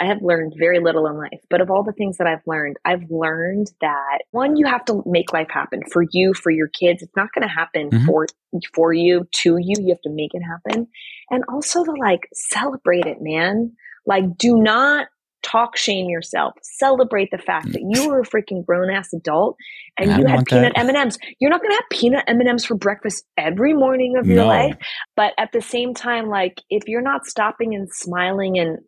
[0.00, 2.78] I have learned very little in life, but of all the things that I've learned,
[2.86, 7.02] I've learned that one, you have to make life happen for you, for your kids.
[7.02, 8.06] It's not going to happen mm-hmm.
[8.06, 8.26] for
[8.74, 9.76] for you, to you.
[9.78, 10.88] You have to make it happen,
[11.30, 13.72] and also to like celebrate it, man.
[14.06, 15.08] Like, do not
[15.42, 16.54] talk shame yourself.
[16.62, 19.56] Celebrate the fact that you were a freaking grown ass adult
[19.98, 21.18] and you had peanut M and M's.
[21.38, 24.44] You're not going to have peanut M and M's for breakfast every morning of your
[24.44, 24.76] life,
[25.16, 28.78] but at the same time, like if you're not stopping and smiling and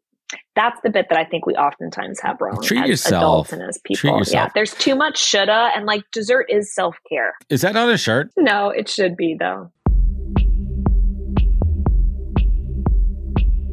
[0.54, 3.22] that's the bit that I think we oftentimes have wrong Treat as yourself.
[3.22, 4.22] adults and as people.
[4.26, 7.34] Yeah, there's too much shoulda, and like dessert is self care.
[7.48, 8.30] Is that not a shirt?
[8.36, 9.70] No, it should be though.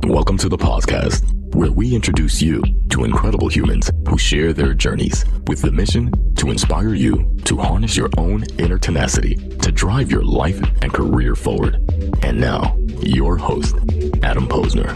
[0.08, 1.24] Welcome to the podcast
[1.56, 6.50] where we introduce you to incredible humans who share their journeys with the mission to
[6.50, 11.76] inspire you to harness your own inner tenacity to drive your life and career forward.
[12.24, 13.76] And now, your host,
[14.24, 14.90] Adam Posner.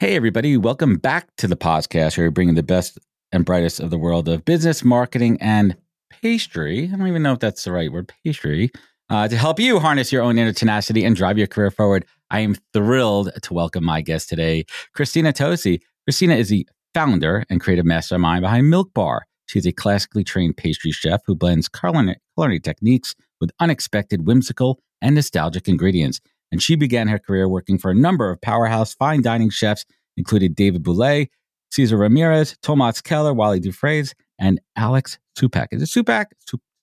[0.00, 3.00] Hey, everybody, welcome back to the podcast where we bring the best
[3.32, 5.76] and brightest of the world of business, marketing, and
[6.22, 6.84] pastry.
[6.84, 8.70] I don't even know if that's the right word, pastry
[9.10, 12.04] uh, to help you harness your own inner tenacity and drive your career forward.
[12.30, 15.80] I am thrilled to welcome my guest today, Christina Tosi.
[16.06, 19.26] Christina is the founder and creative mastermind behind Milk Bar.
[19.46, 25.66] She's a classically trained pastry chef who blends culinary, techniques with unexpected, whimsical, and nostalgic
[25.66, 26.20] ingredients.
[26.50, 29.84] And she began her career working for a number of powerhouse fine dining chefs,
[30.16, 31.30] including David Bouley,
[31.70, 35.68] Cesar Ramirez, Thomas Keller, Wylie Dufresne, and Alex Stupak.
[35.72, 36.26] Is it Stupak?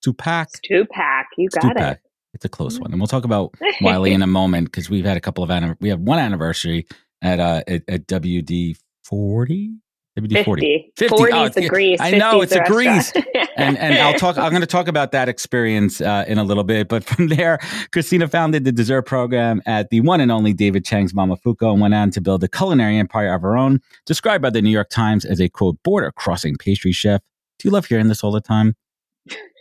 [0.05, 0.47] Stupak?
[0.63, 1.23] Stupak.
[1.37, 1.91] You got Stupak.
[1.93, 1.99] it.
[2.33, 5.15] It's a close one, and we'll talk about Wylie in a moment because we've had
[5.15, 6.85] a couple of anniversaries, we have one anniversary
[7.21, 9.71] at uh at, at WD forty.
[10.17, 10.93] WD 40.
[10.95, 11.17] 50.
[11.17, 11.99] 40 oh, is a grease.
[11.99, 13.11] I know it's a grease.
[13.57, 16.63] and and I'll talk I'm going to talk about that experience uh, in a little
[16.63, 17.59] bit, but from there
[17.91, 21.93] Christina founded the dessert program at the one and only David Chang's Momofuku and went
[21.93, 25.25] on to build a culinary empire of her own, described by the New York Times
[25.25, 27.21] as a quote border crossing pastry chef.
[27.59, 28.75] Do you love hearing this all the time?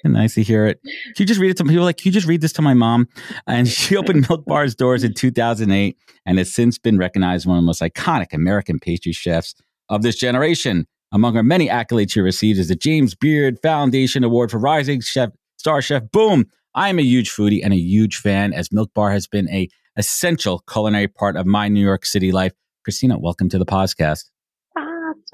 [0.05, 0.81] nice to hear it.
[0.83, 1.85] Can you just read it to people?
[1.85, 3.09] Like, can you just read this to my mom?
[3.47, 7.57] And she opened Milk Bar's doors in 2008 and has since been recognized as one
[7.57, 9.55] of the most iconic American pastry chefs
[9.89, 10.87] of this generation.
[11.13, 15.31] Among her many accolades she received is the James Beard Foundation Award for Rising Chef
[15.59, 16.03] Star Chef.
[16.11, 16.47] Boom!
[16.75, 19.69] I am a huge foodie and a huge fan, as Milk Bar has been a
[19.97, 22.53] essential culinary part of my New York City life.
[22.83, 24.25] Christina, welcome to the podcast.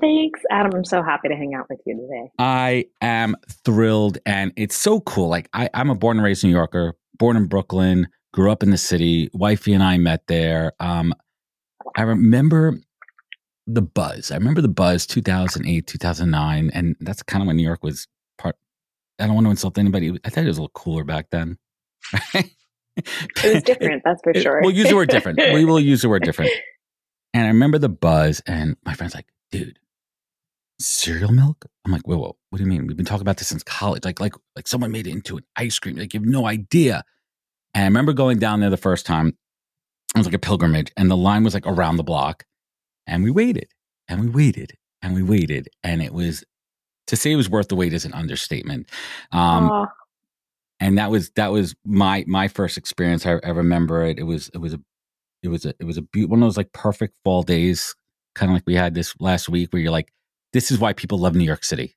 [0.01, 0.73] Thanks, Adam.
[0.75, 2.31] I'm so happy to hang out with you today.
[2.39, 5.29] I am thrilled, and it's so cool.
[5.29, 8.71] Like I, I'm a born and raised New Yorker, born in Brooklyn, grew up in
[8.71, 9.29] the city.
[9.33, 10.73] Wifey and I met there.
[10.81, 11.13] Um,
[11.97, 12.79] I remember
[13.75, 14.31] the buzz.
[14.31, 18.07] I remember the buzz 2008, 2009, and that's kind of when New York was
[18.39, 18.57] part.
[19.19, 20.19] I don't want to insult anybody.
[20.25, 21.59] I thought it was a little cooler back then.
[22.35, 22.51] it
[23.45, 24.61] was different, that's for sure.
[24.63, 25.39] we'll use the word different.
[25.39, 26.51] We will use the word different.
[27.33, 29.79] And I remember the buzz, and my friend's like, dude,
[30.81, 31.67] cereal milk?
[31.85, 32.87] I'm like, whoa, whoa, what do you mean?
[32.87, 34.05] We've been talking about this since college.
[34.05, 35.97] Like, like, like someone made it into an ice cream.
[35.97, 37.05] Like, you have no idea.
[37.75, 39.37] And I remember going down there the first time.
[40.15, 42.45] It was like a pilgrimage, and the line was like around the block.
[43.11, 43.69] And we waited,
[44.09, 44.73] and we waited,
[45.03, 46.45] and we waited, and it was
[47.09, 48.89] to say it was worth the wait is an understatement.
[49.33, 49.89] Um,
[50.79, 53.27] and that was that was my my first experience.
[53.27, 54.19] I, I remember it.
[54.19, 54.81] It was it was a
[55.43, 57.95] it was a it was a be- one of those like perfect fall days,
[58.35, 60.13] kind of like we had this last week, where you're like
[60.53, 61.97] this is why people love New York City.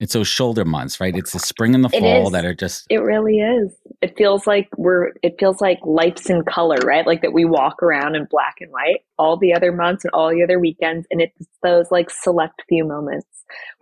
[0.00, 1.14] It's those shoulder months, right?
[1.16, 2.86] It's the spring and the fall that are just.
[2.90, 3.72] It really is.
[4.02, 5.12] It feels like we're.
[5.22, 7.06] It feels like life's in color, right?
[7.06, 10.30] Like that we walk around in black and white all the other months and all
[10.30, 13.26] the other weekends, and it's those like select few moments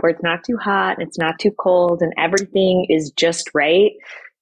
[0.00, 3.92] where it's not too hot and it's not too cold, and everything is just right,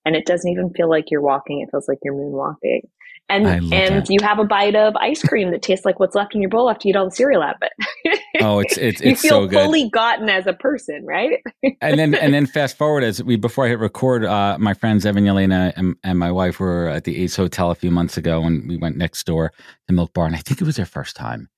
[0.05, 1.61] and it doesn't even feel like you're walking.
[1.61, 2.83] It feels like you're moonwalking
[3.31, 4.11] and and that.
[4.11, 6.69] you have a bite of ice cream that tastes like what's left in your bowl
[6.69, 8.21] after you eat all the cereal out of it.
[8.41, 9.63] oh, it's it's, you feel so good.
[9.63, 11.43] fully gotten as a person, right?
[11.81, 15.07] and then and then fast forward as we before I hit record, uh, my friends
[15.07, 18.43] Evan Yelena and, and my wife were at the Ace Hotel a few months ago,
[18.43, 19.53] and we went next door
[19.89, 21.49] to Milk Bar, and I think it was their first time,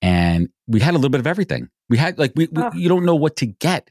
[0.00, 1.68] and we had a little bit of everything.
[1.90, 2.70] We had like we, we oh.
[2.74, 3.90] you don't know what to get.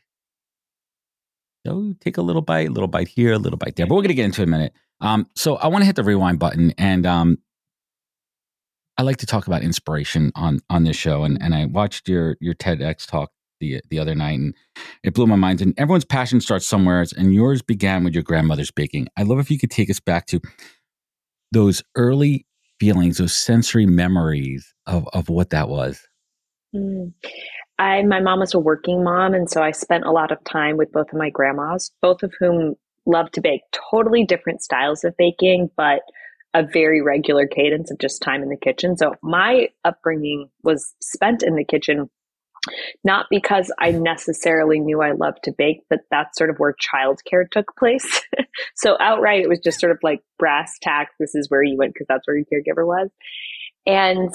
[1.65, 3.85] So take a little bite, a little bite here, a little bite there.
[3.85, 4.73] But we're gonna get into it in a minute.
[5.01, 7.37] Um, so I want to hit the rewind button, and um,
[8.97, 11.23] I like to talk about inspiration on on this show.
[11.23, 14.55] And and I watched your your TEDx talk the the other night, and
[15.03, 15.61] it blew my mind.
[15.61, 19.07] And everyone's passion starts somewhere, and yours began with your grandmother's baking.
[19.17, 20.41] I'd love if you could take us back to
[21.51, 22.45] those early
[22.79, 26.01] feelings, those sensory memories of of what that was.
[26.75, 27.13] Mm.
[27.79, 30.77] I my mom was a working mom, and so I spent a lot of time
[30.77, 32.75] with both of my grandmas, both of whom
[33.07, 33.61] love to bake
[33.91, 36.01] totally different styles of baking, but
[36.53, 38.97] a very regular cadence of just time in the kitchen.
[38.97, 42.09] So my upbringing was spent in the kitchen
[43.03, 47.49] not because I necessarily knew I loved to bake, but that's sort of where childcare
[47.49, 48.21] took place.
[48.75, 51.13] so outright, it was just sort of like brass tacks.
[51.19, 53.09] This is where you went because that's where your caregiver was.
[53.85, 54.33] And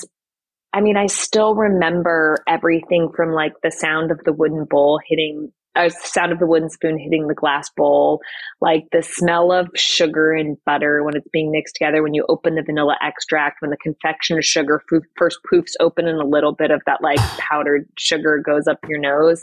[0.72, 5.52] I mean, I still remember everything from like the sound of the wooden bowl hitting
[5.76, 8.20] uh, sound of the wooden spoon hitting the glass bowl,
[8.60, 12.54] like the smell of sugar and butter when it's being mixed together, when you open
[12.54, 14.82] the vanilla extract, when the confection sugar
[15.16, 18.98] first poofs open and a little bit of that like powdered sugar goes up your
[18.98, 19.42] nose.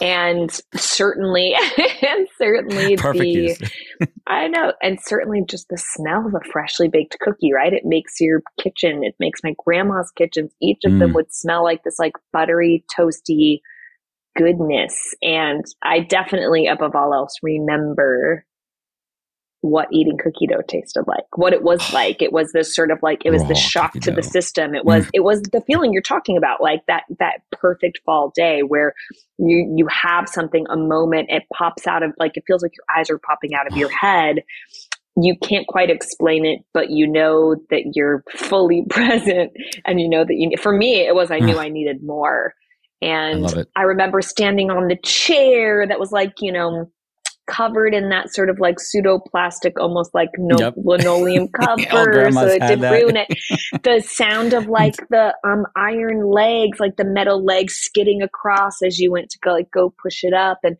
[0.00, 3.70] And certainly, and certainly the,
[4.28, 7.72] I know, and certainly just the smell of a freshly baked cookie, right?
[7.72, 10.98] It makes your kitchen, it makes my grandma's kitchens, each of mm.
[11.00, 13.58] them would smell like this like buttery, toasty,
[14.38, 14.94] goodness.
[15.20, 18.44] And I definitely, above all else, remember
[19.60, 22.22] what eating cookie dough tasted like, what it was like.
[22.22, 24.14] It was this sort of like it was Raw the shock to dough.
[24.14, 24.74] the system.
[24.74, 25.10] It was mm.
[25.14, 28.94] it was the feeling you're talking about, like that that perfect fall day where
[29.38, 32.98] you you have something, a moment, it pops out of like it feels like your
[32.98, 34.42] eyes are popping out of your head.
[35.20, 39.50] You can't quite explain it, but you know that you're fully present,
[39.84, 40.56] and you know that you.
[40.60, 42.54] For me, it was I knew I needed more.
[43.00, 46.90] And I, I remember standing on the chair that was like, you know,
[47.48, 50.74] covered in that sort of like pseudoplastic, almost like no yep.
[50.84, 53.28] linoleum cover, so it did ruin it.
[53.82, 58.98] The sound of like the um iron legs, like the metal legs skidding across as
[58.98, 60.76] you went to go like go push it up, and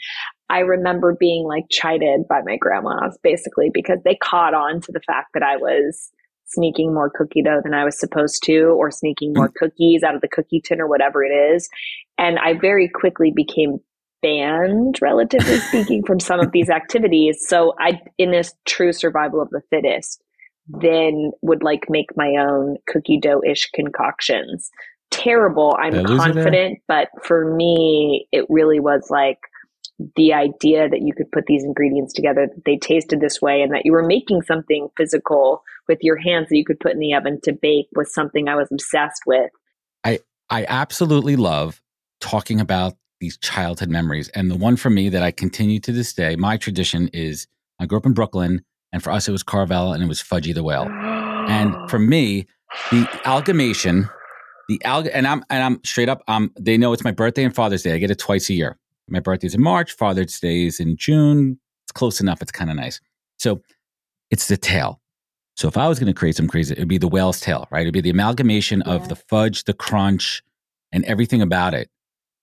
[0.51, 5.01] I remember being like chided by my grandmas basically because they caught on to the
[5.07, 6.11] fact that I was
[6.49, 10.21] sneaking more cookie dough than I was supposed to, or sneaking more cookies out of
[10.21, 11.69] the cookie tin or whatever it is.
[12.17, 13.79] And I very quickly became
[14.23, 17.45] banned, relatively speaking, from some of these activities.
[17.47, 20.23] So I, in this true survival of the fittest,
[20.69, 24.71] then would like make my own cookie dough ish concoctions.
[25.11, 25.77] Terrible.
[25.81, 29.39] I'm confident, but for me, it really was like,
[30.17, 33.73] the idea that you could put these ingredients together, that they tasted this way, and
[33.75, 37.15] that you were making something physical with your hands that you could put in the
[37.15, 39.51] oven to bake was something I was obsessed with.
[40.05, 41.83] I I absolutely love
[42.21, 44.29] talking about these childhood memories.
[44.29, 47.49] And the one for me that I continue to this day, my tradition is
[47.81, 50.55] I grew up in Brooklyn, and for us it was Carvel and it was Fudgy
[50.55, 50.89] the Whale.
[50.89, 52.47] and for me,
[52.93, 54.09] the amalgamation,
[54.69, 57.55] the alg and I'm and I'm straight up, um, they know it's my birthday and
[57.55, 57.95] Father's Day.
[57.95, 58.79] I get it twice a year.
[59.09, 61.59] My birthday's in March, Father's Day is in June.
[61.85, 62.43] It's close enough.
[62.43, 63.01] It's kind of nice.
[63.39, 63.63] So
[64.31, 65.01] it's the tail.
[65.57, 67.83] So if I was going to create some crazy, it'd be the whale's tail, right?
[67.83, 68.93] It'd be the amalgamation yeah.
[68.93, 70.43] of the fudge, the crunch,
[70.93, 71.91] and everything about it.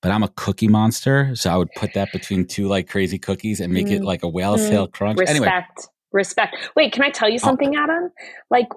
[0.01, 3.59] But I'm a cookie monster, so I would put that between two like crazy cookies
[3.59, 3.93] and make mm.
[3.93, 4.69] it like a whale's mm.
[4.69, 5.17] tail crunch.
[5.17, 5.39] Respect.
[5.39, 5.63] Anyway,
[6.11, 6.57] respect.
[6.75, 7.75] Wait, can I tell you something.
[7.75, 8.11] Adam?
[8.51, 8.67] Like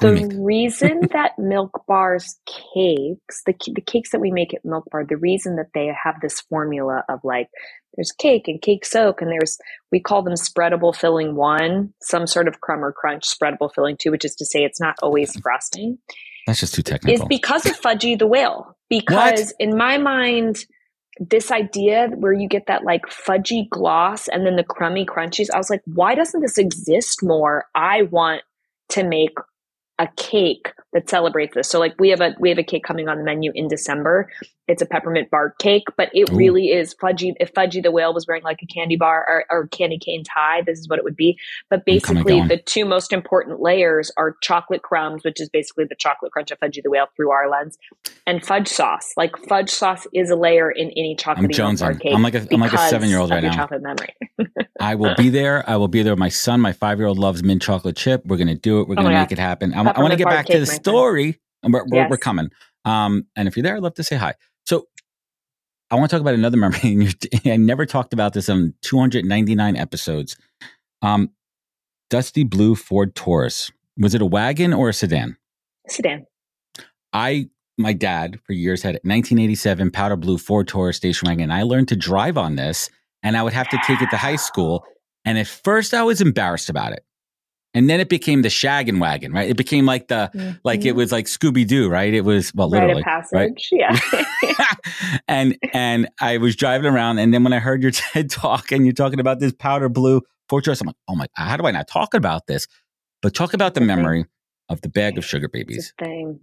[0.00, 5.04] the reason that Milk Bar's cakes, the the cakes that we make at Milk Bar,
[5.04, 7.48] the reason that they have this formula of like
[7.96, 9.58] there's cake and cake soak, and there's
[9.90, 14.10] we call them spreadable filling one, some sort of crumb or crunch spreadable filling two,
[14.10, 15.98] which is to say it's not always frosting.
[16.46, 17.22] That's just too technical.
[17.22, 18.76] Is because of Fudgy the Whale.
[18.88, 19.54] Because what?
[19.58, 20.66] in my mind,
[21.18, 25.58] this idea where you get that like fudgy gloss and then the crummy crunchies, I
[25.58, 27.66] was like, why doesn't this exist more?
[27.74, 28.42] I want
[28.90, 29.34] to make
[29.98, 31.68] a cake that celebrates this.
[31.68, 34.30] So like we have a we have a cake coming on the menu in December.
[34.68, 36.36] It's a peppermint bark cake, but it Ooh.
[36.36, 37.32] really is fudgy.
[37.40, 40.62] If Fudgy the whale was wearing like a candy bar or, or candy cane tie,
[40.64, 41.36] this is what it would be.
[41.68, 46.32] But basically, the two most important layers are chocolate crumbs, which is basically the chocolate
[46.32, 47.76] crunch of Fudgy the whale through our lens,
[48.26, 49.12] and fudge sauce.
[49.16, 52.14] Like fudge sauce is a layer in any chocolate bar cake.
[52.14, 53.52] I'm like a I'm like a seven year old right now.
[53.52, 54.14] Chocolate memory.
[54.80, 55.68] I will be there.
[55.68, 56.16] I will be there.
[56.16, 58.24] My son, my five year old, loves mint chocolate chip.
[58.26, 58.88] We're gonna do it.
[58.88, 59.74] We're oh gonna oh make it happen.
[59.74, 61.40] I, I want to get back to the story.
[61.62, 62.10] We're, we're, yes.
[62.10, 62.50] we're, coming.
[62.84, 64.34] Um, and if you're there, I'd love to say hi.
[64.66, 64.88] So
[65.90, 67.08] I want to talk about another memory.
[67.44, 70.36] I never talked about this on 299 episodes.
[71.02, 71.30] Um,
[72.10, 73.70] Dusty Blue Ford Taurus.
[73.98, 75.36] Was it a wagon or a sedan?
[75.88, 76.26] Sedan.
[77.12, 81.50] I, my dad, for years had a 1987 powder blue Ford Taurus station wagon.
[81.50, 82.88] I learned to drive on this,
[83.22, 84.84] and I would have to take it to high school.
[85.24, 87.04] And at first, I was embarrassed about it
[87.74, 89.48] and then it became the shaggin' wagon, right?
[89.48, 90.58] It became like the mm-hmm.
[90.64, 92.12] like it was like Scooby Doo, right?
[92.12, 93.02] It was well, literally,
[93.32, 93.52] right?
[93.70, 93.98] Yeah.
[95.28, 98.84] and and I was driving around, and then when I heard your TED talk and
[98.84, 101.66] you're talking about this powder blue Ford Taurus, I'm like, oh my, god, how do
[101.66, 102.66] I not talk about this?
[103.22, 104.26] But talk about the memory
[104.68, 105.92] of the bag of sugar babies.
[105.98, 106.40] thing.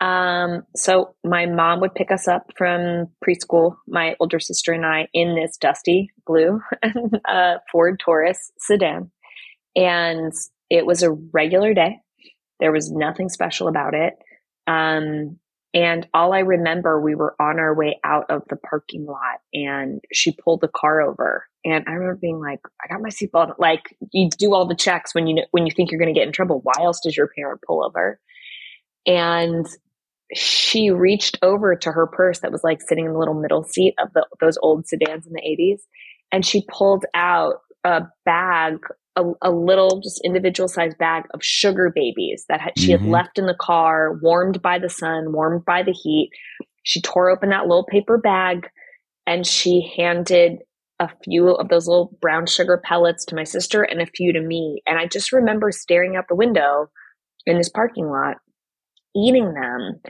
[0.00, 5.08] Um, so my mom would pick us up from preschool, my older sister and I,
[5.12, 6.60] in this dusty blue
[7.28, 9.10] uh, Ford Taurus sedan.
[9.76, 10.32] And
[10.70, 11.98] it was a regular day.
[12.60, 14.14] There was nothing special about it.
[14.66, 15.38] Um,
[15.72, 20.00] and all I remember, we were on our way out of the parking lot and
[20.12, 21.46] she pulled the car over.
[21.64, 23.54] And I remember being like, I got my seatbelt.
[23.58, 26.26] Like you do all the checks when you, when you think you're going to get
[26.26, 26.60] in trouble.
[26.62, 28.18] Why else does your parent pull over?
[29.06, 29.66] And
[30.34, 33.94] she reached over to her purse that was like sitting in the little middle seat
[33.98, 35.80] of the, those old sedans in the 80s.
[36.32, 38.78] And she pulled out a bag
[39.16, 43.04] a, a, little just individual sized bag of sugar babies that had, she mm-hmm.
[43.04, 46.30] had left in the car, warmed by the sun, warmed by the heat.
[46.82, 48.68] She tore open that little paper bag
[49.26, 50.58] and she handed
[50.98, 54.40] a few of those little brown sugar pellets to my sister and a few to
[54.40, 54.82] me.
[54.86, 56.90] And I just remember staring out the window
[57.46, 58.36] in this parking lot,
[59.16, 60.00] eating them,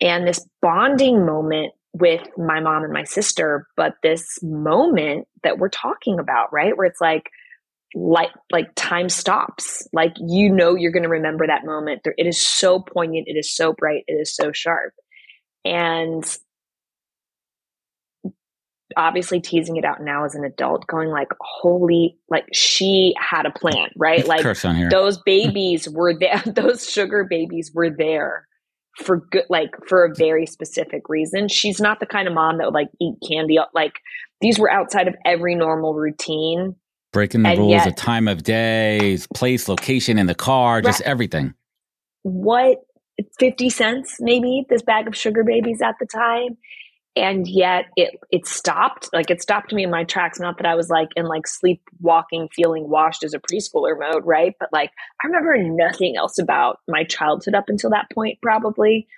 [0.00, 3.66] and this bonding moment with my mom and my sister.
[3.76, 6.76] But this moment that we're talking about, right?
[6.76, 7.30] Where it's like,
[7.94, 9.86] like like time stops.
[9.92, 12.02] Like you know you're going to remember that moment.
[12.04, 13.28] It is so poignant.
[13.28, 14.04] It is so bright.
[14.06, 14.92] It is so sharp.
[15.64, 16.24] And
[18.96, 23.50] obviously teasing it out now as an adult going like holy like she had a
[23.50, 24.26] plan right?
[24.26, 24.42] Like
[24.90, 26.42] those babies were there.
[26.46, 28.46] Those sugar babies were there
[28.96, 31.48] for good like for a very specific reason.
[31.48, 33.58] She's not the kind of mom that would like eat candy.
[33.74, 33.94] Like
[34.40, 36.76] these were outside of every normal routine
[37.16, 41.00] breaking the and rules yet, of time of day, place, location in the car, just
[41.00, 41.08] right.
[41.08, 41.54] everything.
[42.24, 42.82] What
[43.40, 46.58] 50 cents maybe this bag of sugar babies at the time
[47.16, 50.74] and yet it it stopped like it stopped me in my tracks not that i
[50.74, 54.90] was like in like sleepwalking feeling washed as a preschooler mode right but like
[55.24, 59.08] i remember nothing else about my childhood up until that point probably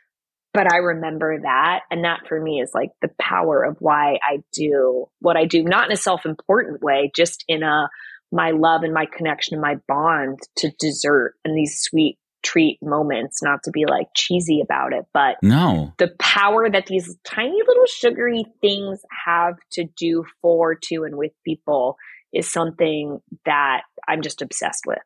[0.59, 1.83] but I remember that.
[1.89, 5.63] And that for me is like the power of why I do what I do,
[5.63, 7.89] not in a self important way, just in a
[8.33, 13.41] my love and my connection and my bond to dessert and these sweet treat moments,
[13.41, 17.87] not to be like cheesy about it, but no, the power that these tiny little
[17.87, 21.97] sugary things have to do for, to, and with people
[22.33, 24.99] is something that I'm just obsessed with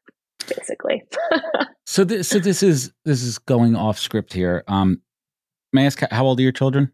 [0.49, 1.02] basically.
[1.87, 4.64] so this so this is this is going off script here.
[4.66, 5.02] Um
[5.73, 6.93] May I ask how old are your children?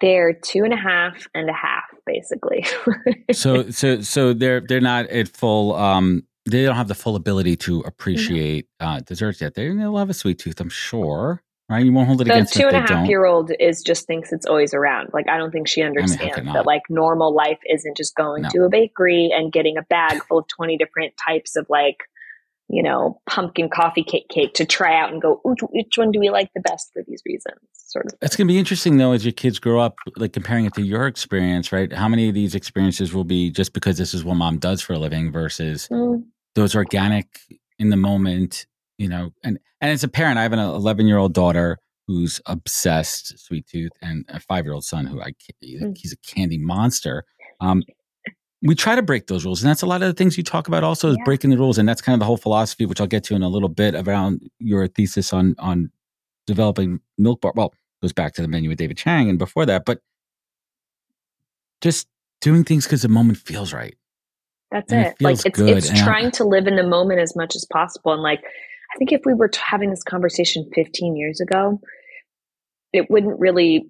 [0.00, 2.64] They're two and a half and a half, basically.
[3.32, 5.74] so, so, so they're they're not at full.
[5.74, 9.54] Um, they don't have the full ability to appreciate uh, desserts yet.
[9.54, 11.42] They, they'll have a sweet tooth, I'm sure.
[11.68, 11.84] Right?
[11.84, 13.06] You won't hold it the against two and a half don't.
[13.06, 15.10] year old is just thinks it's always around.
[15.12, 18.42] Like I don't think she understands I mean, that like normal life isn't just going
[18.42, 18.48] no.
[18.48, 21.98] to a bakery and getting a bag full of twenty different types of like
[22.70, 26.30] you know, pumpkin coffee cake cake to try out and go, which one do we
[26.30, 27.58] like the best for these reasons?
[27.72, 28.12] Sort of.
[28.22, 30.82] It's going to be interesting though, as your kids grow up, like comparing it to
[30.82, 31.92] your experience, right?
[31.92, 34.92] How many of these experiences will be just because this is what mom does for
[34.92, 36.22] a living versus mm.
[36.54, 37.40] those organic
[37.80, 38.66] in the moment,
[38.98, 42.40] you know, and, and as a parent, I have an 11 year old daughter who's
[42.46, 45.32] obsessed sweet tooth and a five year old son who I,
[45.64, 45.96] mm.
[45.96, 47.24] he's a candy monster.
[47.60, 47.82] Um,
[48.62, 50.68] we try to break those rules and that's a lot of the things you talk
[50.68, 51.24] about also is yeah.
[51.24, 53.42] breaking the rules and that's kind of the whole philosophy which i'll get to in
[53.42, 55.90] a little bit around your thesis on on
[56.46, 59.84] developing milk bar well goes back to the menu with david chang and before that
[59.84, 60.00] but
[61.80, 62.08] just
[62.40, 63.96] doing things because the moment feels right
[64.70, 65.76] that's and it, it like it's good.
[65.76, 68.40] it's and trying I, to live in the moment as much as possible and like
[68.40, 71.80] i think if we were having this conversation 15 years ago
[72.92, 73.88] it wouldn't really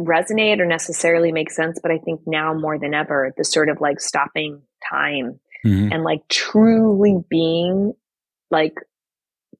[0.00, 3.80] resonate or necessarily make sense, but I think now more than ever, the sort of
[3.80, 5.92] like stopping time mm-hmm.
[5.92, 7.94] and like truly being
[8.50, 8.74] like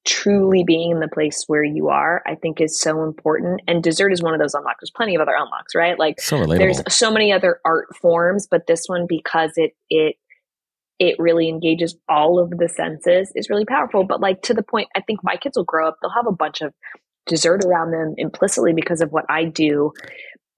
[0.06, 3.60] truly being in the place where you are, I think is so important.
[3.66, 4.78] And dessert is one of those unlocks.
[4.80, 5.98] There's plenty of other unlocks, right?
[5.98, 10.16] Like so there's so many other art forms, but this one because it it
[10.98, 14.04] it really engages all of the senses is really powerful.
[14.04, 16.32] But like to the point, I think my kids will grow up, they'll have a
[16.32, 16.72] bunch of
[17.26, 19.92] dessert around them implicitly because of what I do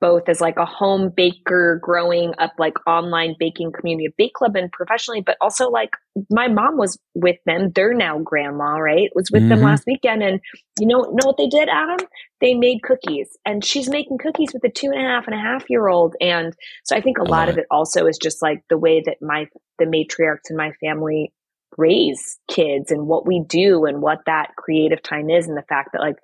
[0.01, 4.55] both as like a home baker growing up like online baking community a bake club
[4.55, 5.91] and professionally but also like
[6.31, 7.71] my mom was with them.
[7.75, 9.11] They're now grandma right?
[9.15, 9.51] Was with mm-hmm.
[9.51, 10.41] them last weekend and
[10.79, 12.07] you know know what they did adam?
[12.41, 15.43] They made cookies and she's making cookies with a two and a half and a
[15.43, 18.63] half year old and so i think a lot of it also is just like
[18.71, 19.47] the way that my
[19.79, 21.33] the matriarchs in my family
[21.77, 25.91] raise kids and what we do and what that creative time is and the fact
[25.93, 26.17] that like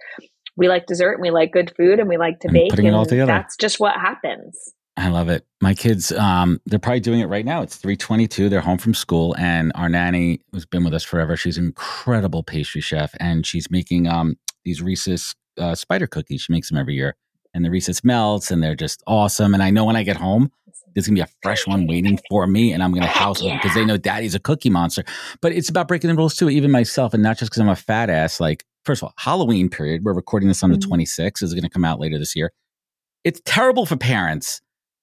[0.56, 2.70] we like dessert and we like good food and we like to and bake.
[2.70, 3.32] Putting it all together.
[3.32, 4.56] That's just what happens.
[4.96, 5.44] I love it.
[5.60, 7.62] My kids, um, they're probably doing it right now.
[7.62, 8.48] It's 322.
[8.48, 11.36] They're home from school and our nanny has been with us forever.
[11.36, 16.42] She's an incredible pastry chef and she's making um, these Reese's uh, spider cookies.
[16.42, 17.16] She makes them every year.
[17.54, 19.54] and the Reese's melts, and they're just awesome.
[19.54, 20.50] And I know when I get home,
[20.94, 23.74] there's gonna be a fresh one waiting for me, and I'm gonna house them because
[23.74, 25.04] they know Daddy's a cookie monster.
[25.40, 27.76] But it's about breaking the rules too, even myself, and not just because I'm a
[27.76, 28.38] fat ass.
[28.40, 30.02] Like, first of all, Halloween period.
[30.04, 31.18] We're recording this on the 26th.
[31.18, 31.44] Mm-hmm.
[31.44, 32.52] Is going to come out later this year.
[33.24, 34.60] It's terrible for parents.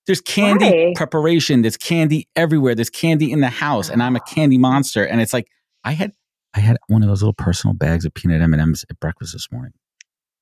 [0.08, 0.94] There's candy Why?
[0.96, 1.62] preparation.
[1.62, 2.76] There's candy everywhere.
[2.76, 5.06] There's candy in the house, and I'm a candy monster.
[5.06, 5.48] And it's like
[5.84, 6.12] I had
[6.54, 9.34] I had one of those little personal bags of peanut M and M's at breakfast
[9.34, 9.74] this morning.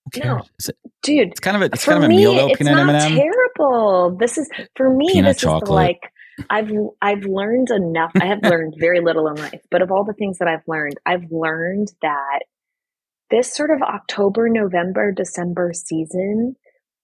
[0.05, 0.27] Who cares?
[0.27, 2.53] No, it, dude, it's kind of a it's kind of a meal though.
[2.55, 3.15] Peanut M and M.
[3.15, 4.17] Terrible.
[4.17, 5.11] This is for me.
[5.11, 5.63] Peanut this chocolate.
[5.63, 5.99] is like
[6.49, 8.11] I've I've learned enough.
[8.19, 10.95] I have learned very little in life, but of all the things that I've learned,
[11.05, 12.39] I've learned that
[13.31, 16.55] this sort of October, November, December season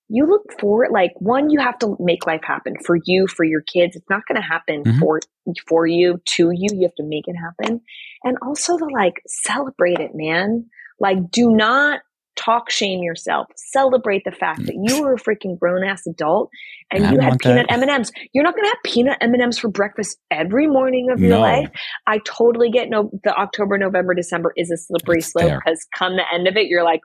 [0.07, 3.61] you look for like one you have to make life happen for you for your
[3.61, 3.95] kids.
[3.95, 4.99] It's not going to happen mm-hmm.
[4.99, 5.19] for
[5.67, 6.69] for you to you.
[6.73, 7.81] You have to make it happen.
[8.23, 10.67] And also to like celebrate it man.
[10.99, 12.01] Like do not
[12.35, 16.49] talk shame yourself celebrate the fact that you were a freaking grown ass adult
[16.91, 17.81] and you had peanut that.
[17.81, 21.39] m&ms you're not going to have peanut m&ms for breakfast every morning of your no.
[21.39, 21.69] life
[22.07, 26.15] i totally get no the october november december is a slippery it's slope because come
[26.15, 27.01] the end of it you're like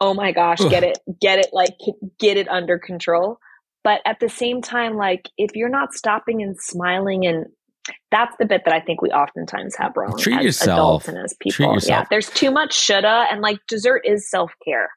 [0.00, 0.70] oh my gosh, Ugh.
[0.70, 1.76] get it, get it, like
[2.18, 3.38] get it under control.
[3.84, 7.46] But at the same time, like if you're not stopping and smiling and
[8.10, 10.78] that's the bit that I think we oftentimes have wrong Treat as yourself.
[10.78, 11.78] adults and as people.
[11.82, 14.90] Yeah, there's too much shoulda, and like dessert is self care,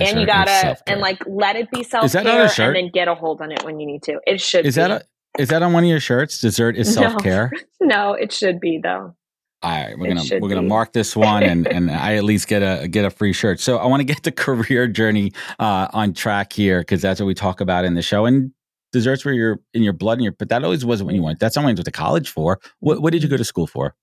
[0.00, 3.40] and you gotta and like let it be self care, and then get a hold
[3.40, 4.20] on it when you need to.
[4.26, 4.66] It should.
[4.66, 4.82] Is be.
[4.82, 5.04] that a,
[5.38, 6.40] is that on one of your shirts?
[6.40, 7.50] Dessert is self care.
[7.80, 9.14] No, no, it should be though.
[9.62, 12.60] All right, we're gonna we're gonna mark this one, and and I at least get
[12.60, 13.60] a get a free shirt.
[13.60, 17.26] So I want to get the career journey uh, on track here because that's what
[17.26, 18.26] we talk about in the show.
[18.26, 18.52] And
[18.94, 21.40] desserts were your in your blood and your, but that always wasn't what you wanted.
[21.40, 22.60] That's not what you went to college for.
[22.80, 23.94] What what did you go to school for?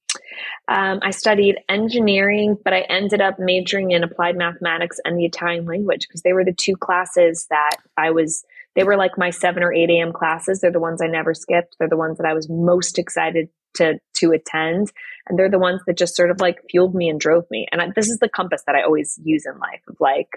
[0.67, 5.65] Um, I studied engineering, but I ended up majoring in applied mathematics and the Italian
[5.65, 8.43] language because they were the two classes that I was.
[8.75, 10.13] They were like my seven or eight a.m.
[10.13, 10.60] classes.
[10.60, 11.77] They're the ones I never skipped.
[11.79, 14.91] They're the ones that I was most excited to to attend
[15.27, 17.81] and they're the ones that just sort of like fueled me and drove me and
[17.81, 20.27] I, this is the compass that i always use in life of like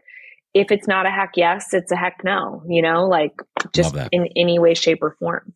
[0.55, 3.35] if it's not a heck yes it's a heck no you know like
[3.73, 5.53] just in any way shape or form.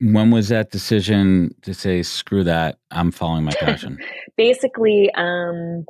[0.00, 3.98] When was that decision to say screw that i'm following my passion
[4.36, 5.84] basically um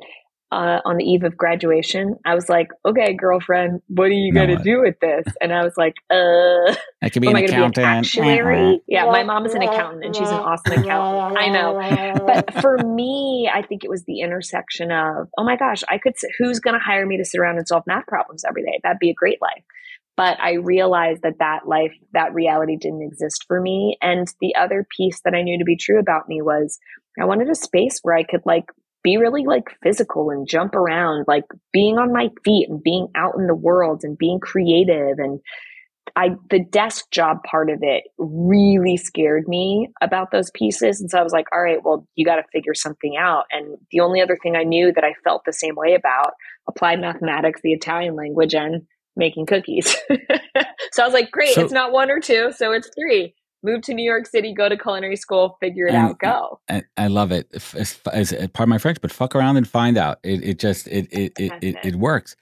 [0.53, 4.41] uh, on the eve of graduation, I was like, "Okay, girlfriend, what are you no,
[4.41, 7.81] gonna do with this?" And I was like, "Uh, I could be an accountant, be
[7.81, 11.37] an actuary." Yeah, my mom is an accountant, and she's an awesome accountant.
[11.39, 15.83] I know, but for me, I think it was the intersection of, "Oh my gosh,
[15.89, 16.13] I could.
[16.37, 18.79] Who's gonna hire me to sit around and solve math problems every day?
[18.83, 19.63] That'd be a great life."
[20.15, 23.97] But I realized that that life, that reality didn't exist for me.
[23.99, 26.77] And the other piece that I knew to be true about me was
[27.19, 28.65] I wanted a space where I could like
[29.03, 33.35] be really like physical and jump around, like being on my feet and being out
[33.37, 35.19] in the world and being creative.
[35.19, 35.39] And
[36.15, 41.01] I, the desk job part of it really scared me about those pieces.
[41.01, 43.45] And so I was like, all right, well, you got to figure something out.
[43.51, 46.33] And the only other thing I knew that I felt the same way about
[46.67, 48.83] applied mathematics, the Italian language, and
[49.15, 49.95] making cookies.
[50.91, 53.81] so I was like, great, so, it's not one or two, so it's three move
[53.83, 56.59] to New York City, go to culinary school, figure it and, out, go.
[56.69, 57.47] I, I love it.
[57.75, 60.19] As, as, part of my French, but fuck around and find out.
[60.23, 62.35] It, it just it it it, it, it, works.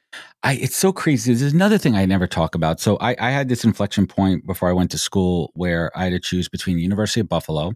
[0.44, 1.34] I it's so crazy.
[1.34, 2.80] There's another thing I never talk about.
[2.80, 6.14] So I, I had this inflection point before I went to school where I had
[6.14, 7.74] to choose between the University of Buffalo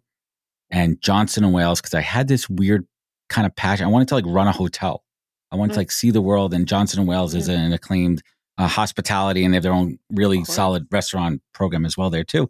[0.72, 2.86] and Johnson and Wales because I had this weird
[3.30, 3.86] kind of passion.
[3.86, 5.04] I wanted to like run a hotel.
[5.52, 5.76] I wanted mm-hmm.
[5.76, 6.54] to like see the world.
[6.54, 7.40] And Johnson and Wales mm-hmm.
[7.40, 8.22] is an acclaimed
[8.58, 12.50] uh, hospitality and they have their own really solid restaurant program as well there too.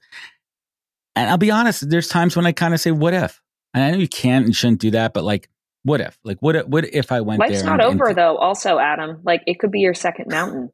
[1.16, 3.42] And I'll be honest, there's times when I kind of say, what if?
[3.74, 5.50] And I know you can't and shouldn't do that, but like,
[5.84, 6.18] what if?
[6.24, 7.70] Like, what if, what if I went Life's there?
[7.70, 9.20] not and, over and, though, also, Adam.
[9.24, 10.72] Like, it could be your second mountain.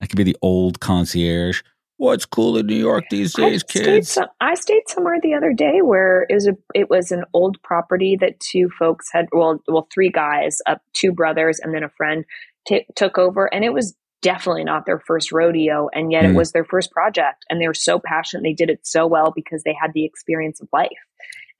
[0.00, 1.62] I could be the old concierge.
[1.96, 4.10] What's cool in New York these days, I kids?
[4.10, 7.62] Stayed I stayed somewhere the other day where it was a it was an old
[7.62, 11.88] property that two folks had well well three guys, uh, two brothers, and then a
[11.90, 12.24] friend
[12.66, 16.30] t- took over, and it was definitely not their first rodeo and yet mm.
[16.30, 19.32] it was their first project and they were so passionate they did it so well
[19.34, 20.88] because they had the experience of life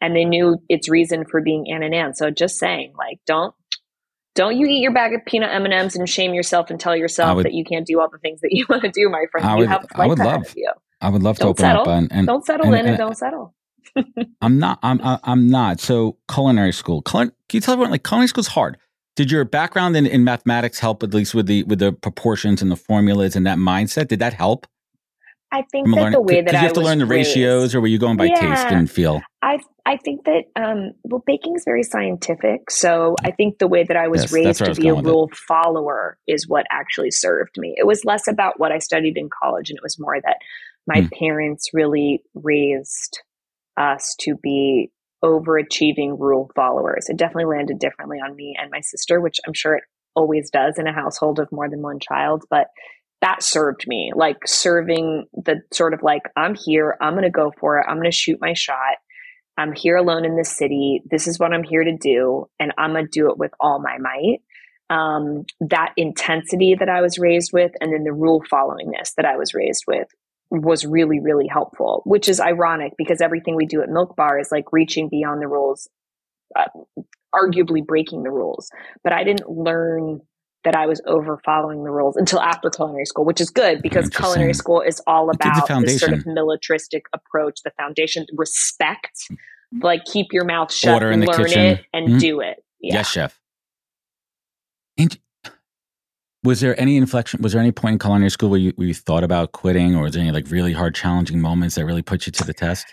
[0.03, 2.15] and they knew its reason for being Ann and Ann.
[2.15, 3.55] So just saying, like, don't
[4.35, 6.97] don't you eat your bag of peanut M and M's and shame yourself and tell
[6.97, 9.25] yourself would, that you can't do all the things that you want to do, my
[9.31, 9.47] friend.
[9.47, 10.71] I you would, have I would love, you.
[11.01, 11.83] I would love don't to open settle.
[11.83, 13.55] up and, and don't settle and, in and, and don't settle.
[14.41, 14.81] I'm not.
[14.83, 15.01] I'm.
[15.03, 15.81] I'm not.
[15.81, 17.03] So culinary school.
[17.03, 18.79] Culin- can you tell everyone like culinary school is hard?
[19.15, 22.71] Did your background in, in mathematics help at least with the with the proportions and
[22.71, 24.09] the formulas and that mindset?
[24.09, 24.67] Did that help?
[25.53, 27.75] I think that learning, the way that did you have to learn the raised, ratios,
[27.75, 29.21] or were you going by yeah, taste and feel?
[29.43, 32.71] I I think that um, well, baking is very scientific.
[32.71, 35.31] So I think the way that I was yes, raised to was be a rule
[35.47, 37.75] follower is what actually served me.
[37.77, 40.39] It was less about what I studied in college, and it was more that
[40.87, 41.09] my hmm.
[41.19, 43.21] parents really raised
[43.77, 44.91] us to be
[45.25, 47.09] overachieving rule followers.
[47.09, 50.79] It definitely landed differently on me and my sister, which I'm sure it always does
[50.79, 52.45] in a household of more than one child.
[52.51, 52.69] But
[53.21, 57.53] that served me like serving the sort of like, I'm here, I'm going to go
[57.59, 58.97] for it, I'm going to shoot my shot.
[59.59, 61.03] I'm here alone in this city.
[61.11, 63.83] This is what I'm here to do, and I'm going to do it with all
[63.83, 64.41] my might.
[64.89, 69.37] Um, that intensity that I was raised with, and then the rule followingness that I
[69.37, 70.09] was raised with
[70.61, 74.53] was really, really helpful, which is ironic because everything we do at Milk Bar is
[74.53, 75.89] like reaching beyond the rules,
[76.55, 76.67] uh,
[77.35, 78.71] arguably breaking the rules.
[79.03, 80.21] But I didn't learn
[80.65, 84.09] that I was over following the rules until after culinary school, which is good because
[84.11, 89.27] culinary school is all about this sort of militaristic approach, the foundation, respect,
[89.81, 92.19] like keep your mouth shut Order and learn it and mm-hmm.
[92.19, 92.63] do it.
[92.81, 92.95] Yeah.
[92.95, 93.41] Yes, chef.
[94.99, 95.19] And
[96.45, 97.41] was there any inflection?
[97.43, 100.03] Was there any point in culinary school where you, where you thought about quitting, or
[100.03, 102.87] was there any like really hard, challenging moments that really put you to the test?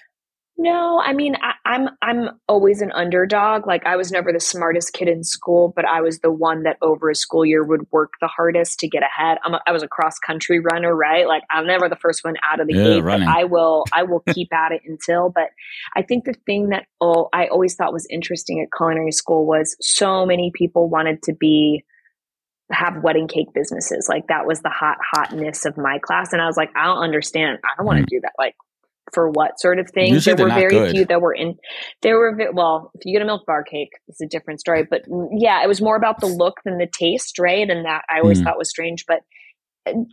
[0.62, 3.66] No, I mean I, am I'm, I'm always an underdog.
[3.66, 6.76] Like I was never the smartest kid in school, but I was the one that
[6.82, 9.38] over a school year would work the hardest to get ahead.
[9.46, 11.26] I'm a, I was a cross country runner, right?
[11.26, 13.26] Like I'm never the first one out of the yeah, gate, running.
[13.26, 15.30] but I will I will keep at it until.
[15.30, 15.52] But
[15.96, 19.78] I think the thing that oh I always thought was interesting at culinary school was
[19.80, 21.86] so many people wanted to be
[22.72, 24.08] have wedding cake businesses.
[24.10, 27.04] Like that was the hot hotness of my class, and I was like, I don't
[27.04, 27.60] understand.
[27.64, 28.10] I don't want to mm.
[28.10, 28.34] do that.
[28.38, 28.56] Like
[29.14, 30.14] for what sort of thing.
[30.14, 30.92] Usually there were very good.
[30.92, 31.56] few that were in.
[32.02, 34.86] There were well, if you get a milk bar cake, it's a different story.
[34.90, 37.70] But mm, yeah, it was more about the look than the taste, right?
[37.70, 38.44] And that I always mm.
[38.44, 39.06] thought was strange.
[39.08, 39.20] But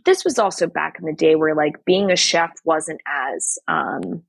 [0.05, 4.23] this was also back in the day where like being a chef wasn't as um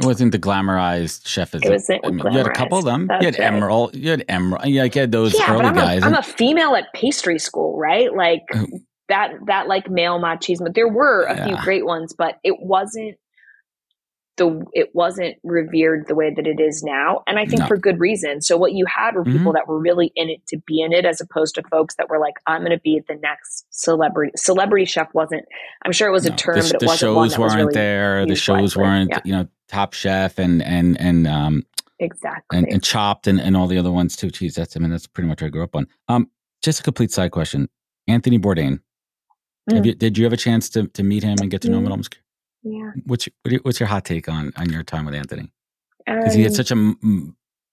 [0.00, 1.54] it wasn't the glamorized chef.
[1.54, 3.06] As it wasn't I mean, you had a couple of them.
[3.06, 3.62] That's you had right.
[3.62, 3.94] Emeril.
[3.94, 4.60] You had Emeril.
[4.64, 6.02] Yeah, you had those yeah, early I'm guys.
[6.02, 8.14] A, I'm a female at pastry school, right?
[8.14, 8.42] Like
[9.08, 9.32] that.
[9.46, 10.74] That like male machismo.
[10.74, 11.46] There were a yeah.
[11.46, 13.16] few great ones, but it wasn't
[14.40, 17.66] the it wasn't revered the way that it is now and i think no.
[17.66, 19.52] for good reason so what you had were people mm-hmm.
[19.52, 22.18] that were really in it to be in it as opposed to folks that were
[22.18, 25.44] like i'm going to be the next celebrity celebrity chef wasn't
[25.84, 26.32] i'm sure it was no.
[26.32, 29.20] a term the, but it the wasn't shows weren't really there the shows weren't yeah.
[29.24, 31.62] you know top chef and and and um
[31.98, 34.90] exactly and, and chopped and, and all the other ones too geez that's i mean
[34.90, 36.28] that's pretty much what i grew up on um
[36.62, 37.68] just a complete side question
[38.08, 38.80] anthony bourdain
[39.70, 39.84] mm.
[39.84, 41.86] you, did you have a chance to, to meet him and get to know him
[41.86, 42.16] at almost
[42.62, 42.90] yeah.
[43.04, 43.28] What's
[43.62, 45.50] what's your hot take on on your time with Anthony?
[46.06, 46.94] Because um, he had um such a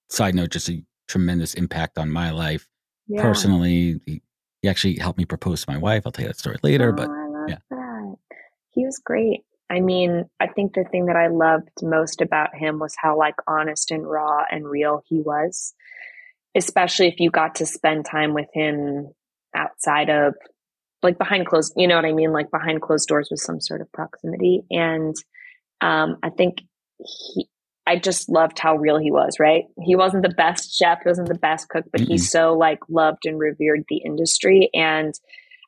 [0.10, 2.68] side note, just a tremendous impact on my life
[3.08, 3.22] yeah.
[3.22, 4.00] personally.
[4.06, 4.22] He,
[4.62, 6.04] he, actually helped me propose to my wife.
[6.06, 6.90] I'll tell you that story later.
[6.90, 7.10] Oh, but
[7.48, 8.16] yeah, that.
[8.72, 9.44] he was great.
[9.70, 13.36] I mean, I think the thing that I loved most about him was how like
[13.48, 15.74] honest and raw and real he was.
[16.56, 19.12] Especially if you got to spend time with him
[19.56, 20.34] outside of
[21.04, 22.32] like behind closed, you know what I mean?
[22.32, 24.64] Like behind closed doors with some sort of proximity.
[24.72, 25.16] And
[25.82, 26.62] um, I think
[27.00, 27.48] he,
[27.86, 29.66] I just loved how real he was, right?
[29.82, 32.12] He wasn't the best chef, he wasn't the best cook, but mm-hmm.
[32.12, 34.70] he so like loved and revered the industry.
[34.74, 35.14] And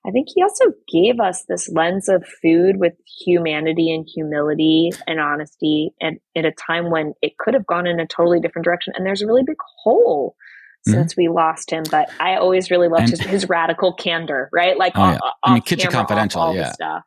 [0.05, 2.93] I think he also gave us this lens of food with
[3.25, 7.99] humanity and humility and honesty and at a time when it could have gone in
[7.99, 8.93] a totally different direction.
[8.95, 10.35] And there's a really big hole
[10.87, 10.93] mm-hmm.
[10.93, 11.83] since we lost him.
[11.91, 14.77] But I always really loved his, his radical candor, right?
[14.77, 15.19] Like, oh, yeah.
[15.43, 16.71] I mean, Kitchen camera, Confidential, all, all yeah.
[16.71, 17.03] stuff.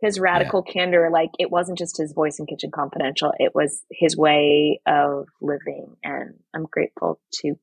[0.00, 0.72] His radical yeah.
[0.72, 5.26] candor, like it wasn't just his voice in Kitchen Confidential; it was his way of
[5.42, 7.54] living, and I'm grateful to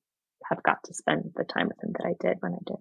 [0.47, 2.77] have got to spend the time with him that I did when I did.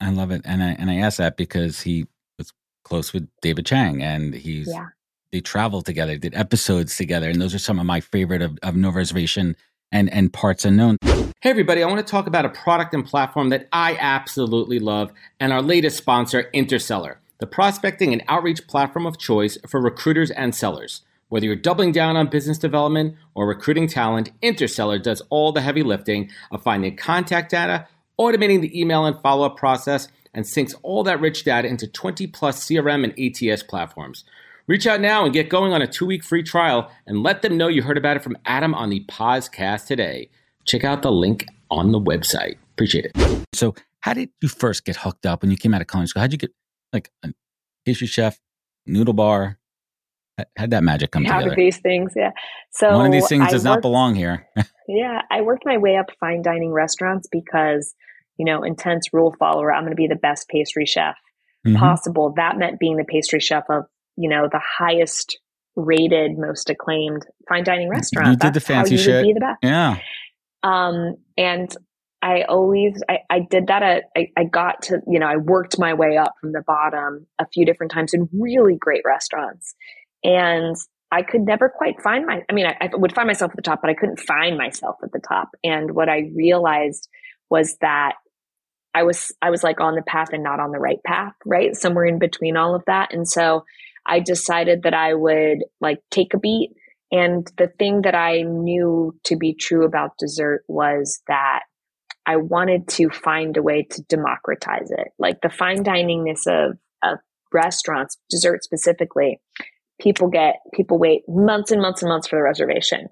[0.00, 2.06] I love it, and I and I ask that because he
[2.38, 2.52] was
[2.84, 4.88] close with David Chang, and he's yeah.
[5.32, 8.76] they traveled together, did episodes together, and those are some of my favorite of, of
[8.76, 9.56] No Reservation
[9.92, 10.96] and and parts unknown.
[11.42, 15.10] Hey, everybody, I want to talk about a product and platform that I absolutely love
[15.38, 20.54] and our latest sponsor, Interseller, the prospecting and outreach platform of choice for recruiters and
[20.54, 21.02] sellers.
[21.28, 25.82] Whether you're doubling down on business development or recruiting talent, Interseller does all the heavy
[25.82, 27.86] lifting of finding contact data,
[28.20, 32.26] automating the email and follow up process, and syncs all that rich data into 20
[32.28, 34.24] plus CRM and ATS platforms.
[34.68, 37.56] Reach out now and get going on a two week free trial and let them
[37.56, 40.28] know you heard about it from Adam on the podcast today
[40.66, 42.56] check out the link on the website.
[42.74, 43.46] Appreciate it.
[43.54, 46.20] So, how did you first get hooked up when you came out of culinary school?
[46.20, 46.52] How'd you get
[46.92, 47.32] like a
[47.84, 48.38] pastry chef,
[48.86, 49.58] noodle bar?
[50.56, 51.56] How'd that magic come How together?
[51.56, 52.30] these things, yeah.
[52.70, 54.46] So one of these things I does worked, not belong here.
[54.88, 57.94] yeah, I worked my way up fine dining restaurants because
[58.40, 59.70] you know, intense rule follower.
[59.70, 61.14] I'm going to be the best pastry chef
[61.66, 61.76] mm-hmm.
[61.76, 62.32] possible.
[62.38, 63.84] That meant being the pastry chef of
[64.16, 65.38] you know the highest
[65.76, 68.28] rated most acclaimed fine dining restaurant.
[68.28, 69.22] You did the fancy shit.
[69.22, 69.58] be the best.
[69.62, 69.98] Yeah.
[70.62, 71.74] Um, and
[72.22, 73.82] I always, I, I did that.
[73.82, 77.26] At, I, I got to, you know, I worked my way up from the bottom
[77.38, 79.74] a few different times in really great restaurants.
[80.24, 80.76] And
[81.12, 83.62] I could never quite find my, I mean, I, I would find myself at the
[83.62, 85.48] top, but I couldn't find myself at the top.
[85.64, 87.08] And what I realized
[87.50, 88.14] was that
[88.94, 91.74] I was, I was like on the path and not on the right path, right?
[91.76, 93.12] Somewhere in between all of that.
[93.12, 93.64] And so
[94.06, 96.70] I decided that I would like take a beat.
[97.12, 101.60] And the thing that I knew to be true about dessert was that
[102.26, 105.08] I wanted to find a way to democratize it.
[105.18, 107.18] Like the fine diningness of, of
[107.52, 109.40] restaurants, dessert specifically,
[110.00, 113.08] people get, people wait months and months and months for the reservation.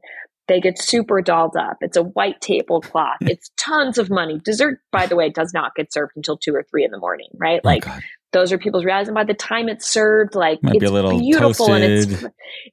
[0.48, 1.76] They get super dolled up.
[1.80, 3.18] It's a white tablecloth.
[3.20, 4.40] it's tons of money.
[4.42, 7.28] Dessert, by the way, does not get served until two or three in the morning,
[7.34, 7.60] right?
[7.62, 7.84] Oh, like
[8.32, 9.08] those are people's realities.
[9.08, 12.24] And by the time it's served, like Might be it's little beautiful and it's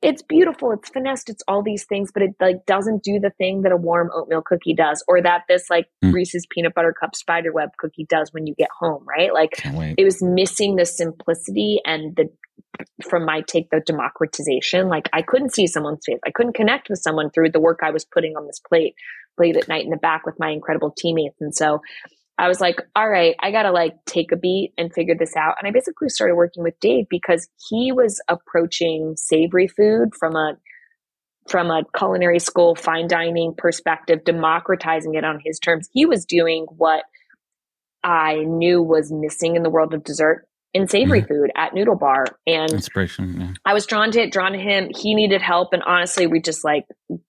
[0.02, 3.62] it's beautiful, it's finessed, it's all these things, but it like doesn't do the thing
[3.62, 6.14] that a warm oatmeal cookie does, or that this like Mm.
[6.14, 9.34] Reese's peanut butter cup spider web cookie does when you get home, right?
[9.34, 9.62] Like
[9.98, 12.30] it was missing the simplicity and the
[13.04, 16.20] from my take the democratization like i couldn't see someone's face.
[16.26, 18.96] I couldn't connect with someone through the work i was putting on this plate
[19.38, 21.36] late at night in the back with my incredible teammates.
[21.42, 21.82] And so
[22.38, 25.56] i was like all right i gotta like take a beat and figure this out.
[25.60, 30.58] And i basically started working with dave because he was approaching savory food from a
[31.48, 35.88] from a culinary school fine dining perspective democratizing it on his terms.
[35.92, 37.04] He was doing what
[38.04, 41.34] i knew was missing in the world of dessert in savory mm-hmm.
[41.34, 42.26] food at Noodle Bar.
[42.46, 43.40] And Inspiration.
[43.40, 43.54] Yeah.
[43.64, 44.90] I was drawn to it, drawn to him.
[44.94, 45.72] He needed help.
[45.72, 46.86] And honestly, we just like,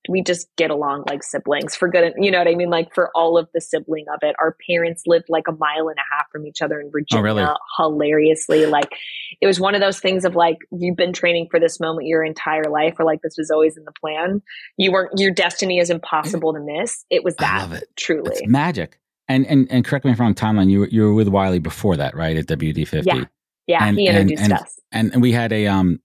[0.09, 2.14] we just get along like siblings for good.
[2.18, 2.70] You know what I mean?
[2.70, 4.35] Like for all of the sibling of it.
[4.40, 7.20] Our parents lived like a mile and a half from each other in Virginia.
[7.20, 7.46] Oh, really?
[7.78, 8.66] Hilariously.
[8.66, 8.92] Like
[9.40, 12.24] it was one of those things of like, you've been training for this moment your
[12.24, 14.42] entire life, or like this was always in the plan.
[14.76, 17.04] You weren't, your destiny is impossible to miss.
[17.11, 17.85] It was that it.
[17.96, 18.32] truly.
[18.32, 18.98] It's magic.
[19.28, 20.70] And, and and correct me if I'm wrong, timeline.
[20.70, 22.37] You were you were with Wylie before that, right?
[22.37, 23.02] At WD50.
[23.04, 23.24] Yeah.
[23.66, 23.85] Yeah.
[23.85, 24.81] And- he and- introduced and- us.
[24.92, 26.00] and and we had a um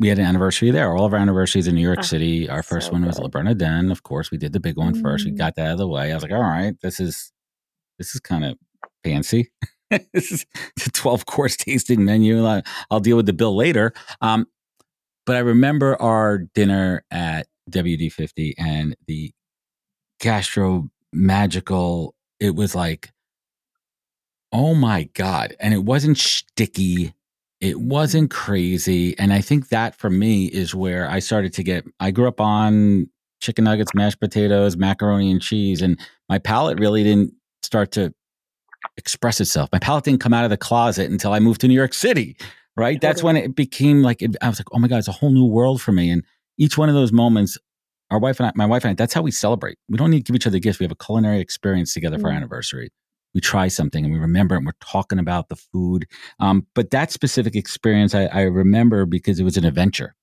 [0.00, 0.94] we had an anniversary there.
[0.96, 2.48] All of our anniversaries in New York Oh, City.
[2.48, 3.22] Our first so one was good.
[3.24, 3.90] Le Bernardin.
[3.92, 5.24] Of course, we did the big one first.
[5.24, 5.38] We Mm.
[5.38, 6.10] got that out of the way.
[6.10, 7.32] I was like, all right, this is
[7.98, 8.58] this is kind of
[9.04, 9.52] fancy.
[10.12, 10.46] this is
[10.84, 12.44] a twelve course tasting menu.
[12.90, 13.92] I'll deal with the bill later.
[14.20, 14.46] Um,
[15.26, 19.32] but I remember our dinner at WD fifty and the
[20.20, 22.14] gastro magical.
[22.40, 23.10] It was like,
[24.54, 25.54] oh my god!
[25.60, 27.12] And it wasn't sticky
[27.60, 31.84] it wasn't crazy and i think that for me is where i started to get
[32.00, 33.08] i grew up on
[33.40, 38.12] chicken nuggets mashed potatoes macaroni and cheese and my palate really didn't start to
[38.96, 41.74] express itself my palate didn't come out of the closet until i moved to new
[41.74, 42.36] york city
[42.76, 45.12] right that's when it became like it, i was like oh my god it's a
[45.12, 46.24] whole new world for me and
[46.58, 47.56] each one of those moments
[48.10, 49.78] our wife and I, my wife and I, that's how we celebrate.
[49.88, 50.78] We don't need to give each other gifts.
[50.78, 52.36] We have a culinary experience together for our Mm.
[52.36, 52.90] anniversary.
[53.34, 56.06] We try something and we remember and we're talking about the food.
[56.38, 60.14] Um, but that specific experience I, I remember because it was an adventure.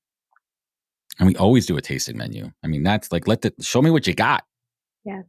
[1.20, 2.52] And we always do a tasting menu.
[2.64, 4.46] I mean, that's like, let the show me what you got.
[5.04, 5.22] Yeah.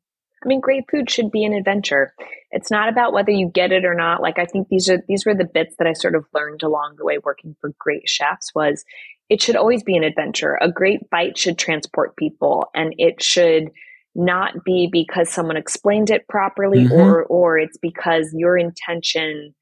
[0.43, 2.15] I mean, great food should be an adventure.
[2.51, 4.21] It's not about whether you get it or not.
[4.21, 6.97] Like I think these are these were the bits that I sort of learned along
[6.99, 8.85] the way working for great chefs was
[9.29, 10.59] it should always be an adventure.
[10.61, 13.71] A great bite should transport people and it should
[14.15, 16.93] not be because someone explained it properly Mhm.
[16.93, 19.55] or or it's because your intention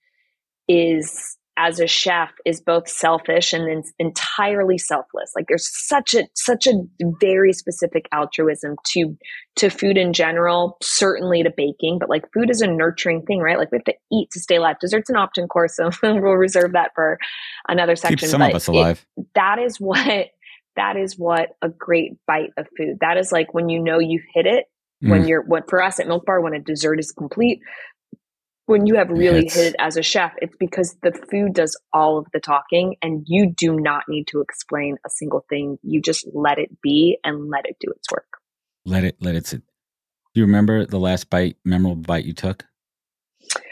[0.68, 6.66] is as a chef is both selfish and entirely selfless like there's such a such
[6.66, 6.72] a
[7.20, 9.16] very specific altruism to
[9.56, 13.58] to food in general certainly to baking but like food is a nurturing thing right
[13.58, 16.72] like we have to eat to stay alive dessert's an opt-in course so we'll reserve
[16.72, 17.18] that for
[17.68, 19.06] another section Keep some but of us it- alive.
[19.34, 20.28] that is what
[20.76, 24.24] that is what a great bite of food that is like when you know you've
[24.34, 24.66] hit it
[25.04, 25.28] when Mm.
[25.28, 27.60] you're what for us at milk bar when a dessert is complete
[28.66, 29.54] when you have really Hits.
[29.54, 33.24] hit it as a chef it's because the food does all of the talking and
[33.28, 37.48] you do not need to explain a single thing you just let it be and
[37.50, 38.26] let it do its work
[38.84, 39.62] let it, let it sit.
[40.34, 42.64] Do you remember the last bite, memorable bite you took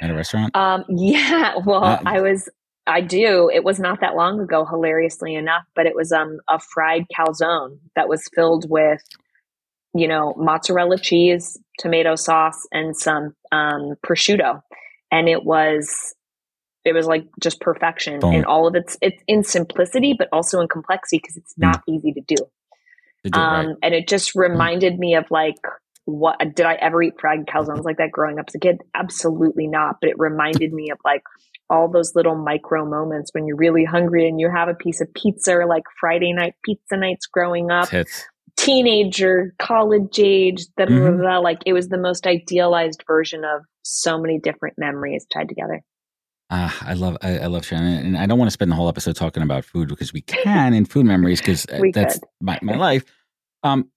[0.00, 0.54] at a restaurant?
[0.54, 2.48] um yeah well Uh, i was
[2.88, 3.50] i do.
[3.52, 7.78] It was not that long ago hilariously enough but it was um a fried calzone
[7.94, 9.02] that was filled with
[9.94, 14.62] you know mozzarella cheese tomato sauce and some um prosciutto.
[15.10, 16.14] And it was
[16.84, 18.34] it was like just perfection Boom.
[18.34, 22.12] in all of its it's in simplicity but also in complexity because it's not easy
[22.12, 22.36] to do.
[23.24, 23.66] Do right.
[23.66, 25.56] um and it just reminded me of like
[26.04, 28.80] what did i ever eat fried calzones like that growing up as a kid?
[28.94, 31.22] Absolutely not but it reminded me of like
[31.70, 35.12] all those little micro moments when you're really hungry and you have a piece of
[35.14, 37.88] pizza or like Friday night pizza nights growing up.
[37.88, 38.24] Tits.
[38.56, 44.40] Teenager, college age, da, da, like it was the most idealized version of so many
[44.40, 45.80] different memories tied together.
[46.50, 48.88] Ah, I love I, I love Shannon, and I don't want to spend the whole
[48.88, 52.28] episode talking about food because we can in food memories because that's could.
[52.40, 53.04] my, my life.
[53.62, 53.90] Um,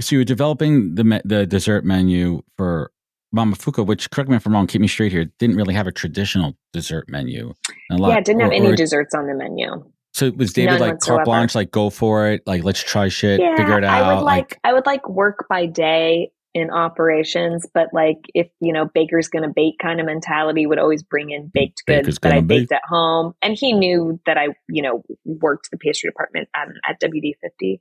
[0.00, 2.90] so you were developing the the dessert menu for
[3.34, 5.24] Momofuku, which correct me if I'm wrong, keep me straight here.
[5.38, 7.54] Didn't really have a traditional dessert menu.
[7.90, 9.84] Lot- yeah, it didn't have any or- desserts on the menu.
[10.14, 11.16] So was David none like whatsoever.
[11.16, 14.02] carte blanche, like go for it, like let's try shit, yeah, figure it out.
[14.02, 18.72] I would like, I would like work by day in operations, but like if you
[18.72, 22.32] know baker's gonna bake kind of mentality would always bring in mm, baked goods that
[22.32, 22.48] I bake.
[22.68, 26.68] baked at home, and he knew that I you know worked the pastry department at,
[26.86, 27.80] at WD fifty,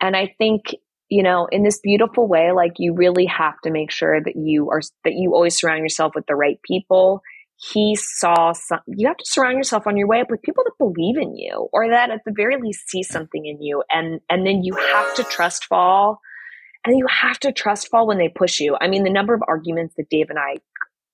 [0.00, 0.74] and I think
[1.08, 4.70] you know in this beautiful way, like you really have to make sure that you
[4.70, 7.22] are that you always surround yourself with the right people.
[7.56, 10.76] He saw some, you have to surround yourself on your way up with people that
[10.76, 13.82] believe in you or that at the very least see something in you.
[13.90, 16.20] And, and then you have to trust fall
[16.84, 18.76] and you have to trust fall when they push you.
[18.80, 20.56] I mean, the number of arguments that Dave and I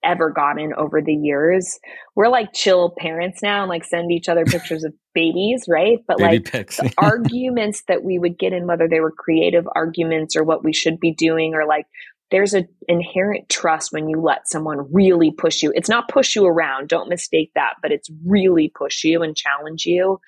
[0.05, 1.79] ever gotten over the years,
[2.15, 5.99] we're like chill parents now and like send each other pictures of babies, right?
[6.07, 6.77] But baby like pics.
[6.77, 10.73] the arguments that we would get in, whether they were creative arguments or what we
[10.73, 11.87] should be doing, or like
[12.31, 15.73] there's an inherent trust when you let someone really push you.
[15.75, 19.85] It's not push you around, don't mistake that, but it's really push you and challenge
[19.85, 20.21] you.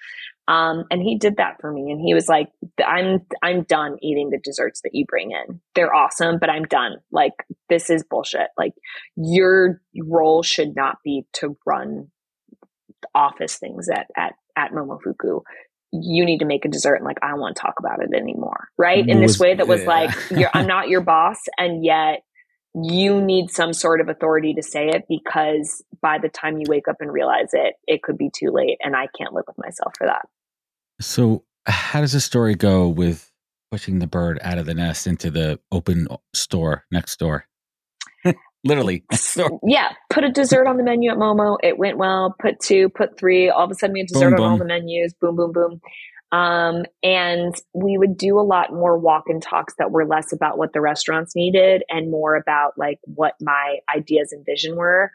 [0.48, 1.92] Um, and he did that for me.
[1.92, 2.48] And he was like,
[2.84, 5.60] I'm, I'm done eating the desserts that you bring in.
[5.74, 6.96] They're awesome, but I'm done.
[7.12, 7.32] Like,
[7.68, 8.48] this is bullshit.
[8.58, 8.72] Like,
[9.16, 12.08] your role should not be to run
[13.14, 15.42] office things at, at, at Momofuku.
[15.92, 18.10] You need to make a dessert and like, I don't want to talk about it
[18.12, 18.68] anymore.
[18.76, 19.06] Right.
[19.06, 19.86] In this Was- way that was yeah.
[19.86, 21.38] like, you're, I'm not your boss.
[21.56, 22.22] And yet
[22.74, 26.88] you need some sort of authority to say it because by the time you wake
[26.88, 28.78] up and realize it, it could be too late.
[28.82, 30.26] And I can't live with myself for that.
[31.00, 33.30] So, how does the story go with
[33.70, 37.46] pushing the bird out of the nest into the open store next door?
[38.64, 39.04] Literally,
[39.64, 41.58] yeah, put a dessert on the menu at Momo.
[41.64, 42.36] It went well.
[42.40, 43.50] Put two, put three.
[43.50, 45.12] All of a sudden, we had dessert Boom, on all the menus.
[45.14, 45.80] Boom, boom, boom.
[46.32, 50.56] Um, and we would do a lot more walk and talks that were less about
[50.56, 55.12] what the restaurants needed and more about like what my ideas and vision were.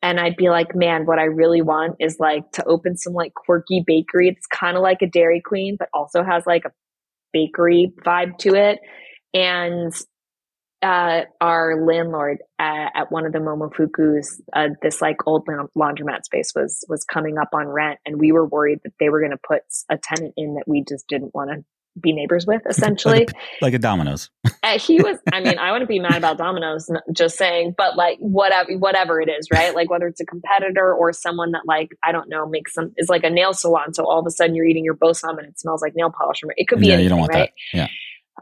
[0.00, 3.34] And I'd be like, man, what I really want is like to open some like
[3.34, 4.28] quirky bakery.
[4.28, 6.72] It's kind of like a Dairy Queen, but also has like a
[7.32, 8.78] bakery vibe to it.
[9.32, 9.92] And
[10.84, 16.52] uh, our landlord at, at one of the Momofukus, uh, this like old laundromat space
[16.54, 19.40] was was coming up on rent, and we were worried that they were going to
[19.48, 21.64] put a tenant in that we just didn't want to
[21.98, 22.60] be neighbors with.
[22.68, 23.26] Essentially,
[23.62, 24.28] like a Domino's.
[24.62, 25.16] uh, he was.
[25.32, 29.30] I mean, I wouldn't be mad about Domino's, just saying, but like whatever, whatever it
[29.30, 29.74] is, right?
[29.74, 33.08] Like whether it's a competitor or someone that like I don't know makes some is
[33.08, 33.94] like a nail salon.
[33.94, 36.12] So all of a sudden you're eating your bo ssäm and it smells like nail
[36.16, 36.42] polish.
[36.58, 37.50] It could be yeah, anything, you don't want right?
[37.72, 37.78] that.
[37.78, 37.88] Yeah.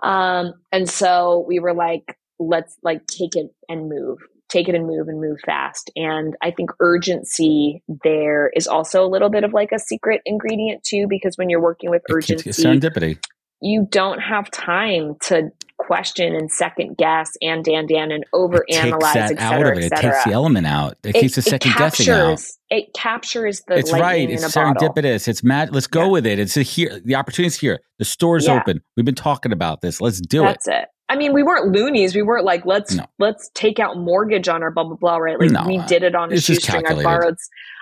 [0.03, 2.17] Um, and so we were like,
[2.49, 5.91] let's like take it and move, take it and move and move fast.
[5.97, 10.83] And I think urgency there is also a little bit of like a secret ingredient
[10.85, 13.19] too, because when you're working with It's urgency, serendipity.
[13.61, 18.77] you don't have time to question and second guess and dan dan and over It
[18.77, 19.85] analyze, that et out cetera, of it.
[19.87, 20.97] It takes the element out.
[21.03, 22.29] It, keeps the second guessing out.
[22.29, 24.31] captures, It captures the It's right.
[24.31, 24.89] It's a bottle.
[24.89, 25.27] serendipitous.
[25.27, 25.75] It's mad.
[25.75, 26.11] Let's go Yeah.
[26.11, 26.39] with it.
[26.39, 27.01] It's a here.
[27.05, 27.81] The opportunity's here.
[27.99, 28.61] The store's Yeah.
[28.61, 28.81] open.
[28.97, 30.01] We've been talking about this.
[30.01, 30.47] Let's do it.
[30.47, 30.85] That's it.
[31.13, 32.15] I mean, we weren't loonies.
[32.15, 33.05] We weren't like let's No.
[33.19, 35.17] let's take out mortgage on our blah blah blah.
[35.19, 35.39] Right?
[35.39, 36.87] Like No, we uh, did it on a shoestring.
[36.87, 37.37] I borrowed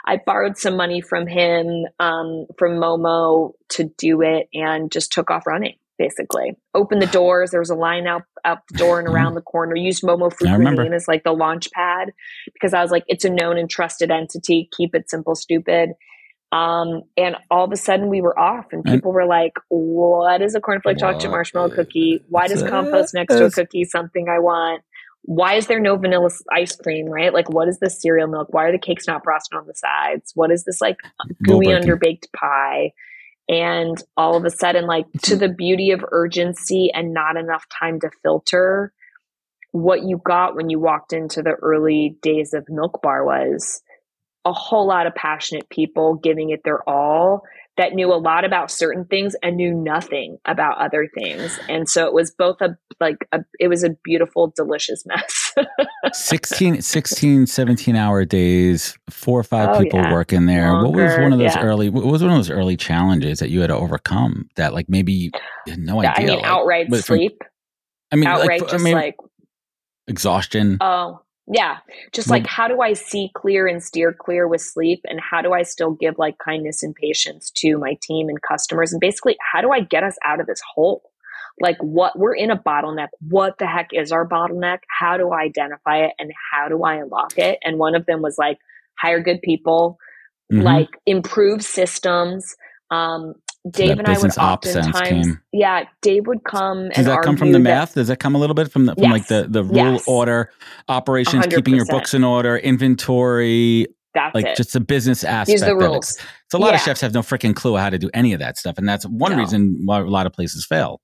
[0.05, 5.31] I borrowed some money from him um, from Momo to do it, and just took
[5.31, 5.77] off running.
[5.99, 7.51] Basically, opened the doors.
[7.51, 9.13] There was a line out out the door and Mhm.
[9.13, 9.77] around the corner.
[9.77, 10.33] Used Momo.
[10.33, 12.13] Fukunin as like the launch pad
[12.53, 14.69] because I was like, it's a known and trusted entity.
[14.77, 15.91] Keep it simple, stupid.
[16.53, 20.43] Um, and all of a sudden we were off and And- people were like, what
[20.43, 22.25] is a cornflake chocolate chip What marshmallow cookie?
[22.29, 24.83] Why does compost next to a cookie something I want?
[25.23, 27.33] Why is there no vanilla ice cream, right?
[27.33, 28.49] Like, what is this cereal milk?
[28.53, 30.33] Why are the cakes not frosted on the sides?
[30.35, 30.97] What is this like
[31.43, 32.93] gooey underbaked pie?
[33.49, 38.01] And all of a sudden, like to the beauty of urgency and not enough time
[38.01, 38.93] to filter,
[39.73, 43.83] what you got when you walked into the early days of Milk Bar was
[44.45, 47.43] a whole lot of passionate people giving it their all
[47.77, 51.59] that knew a lot about certain things and knew nothing about other things.
[51.69, 55.55] And so it was both a like a it was a beautiful delicious mess.
[56.13, 60.13] 16, 16, 17 hour days, four or five Oh, people yeah.
[60.13, 60.75] working there.
[60.75, 61.63] what was one of those yeah.
[61.63, 64.89] early, what was one of those early challenges that you had to overcome that like
[64.89, 65.31] maybe you
[65.69, 66.27] had no I idea?
[66.27, 67.43] mean like, outright from- sleep.
[68.13, 69.17] I mean, outright like, I just mean, like
[70.09, 70.79] exhaustion.
[70.81, 71.79] oh Yeah.
[72.13, 75.01] Just like how do I see clear and steer clear with sleep?
[75.05, 78.93] And how do I still give like kindness and patience to my team and customers?
[78.93, 81.03] And basically, how do I get us out of this hole?
[81.61, 83.09] Like what we're in a bottleneck.
[83.21, 84.79] What the heck is our bottleneck?
[84.99, 87.59] How do I identify it and how do I unlock it?
[87.63, 88.59] And one of them was like
[88.99, 89.99] hire good people,
[90.53, 90.63] mm-hmm.
[90.63, 92.55] like improve systems,
[92.91, 93.35] um,
[93.69, 96.89] Dave and I would oftentimes, yeah, Dave would come.
[96.91, 97.95] Does that come from the math?
[97.95, 100.05] Does that come a little bit from the from yes, like the the rule yes.
[100.09, 100.51] order
[100.89, 101.55] operations, 100%.
[101.55, 104.57] keeping your books in order, inventory, that's like it.
[104.57, 105.61] just a business aspect.
[105.61, 106.17] These the rules.
[106.17, 106.25] It.
[106.51, 106.77] So a lot yeah.
[106.77, 109.05] of chefs have no freaking clue how to do any of that stuff, and that's
[109.05, 109.39] one no.
[109.39, 111.01] reason why a lot of places fail.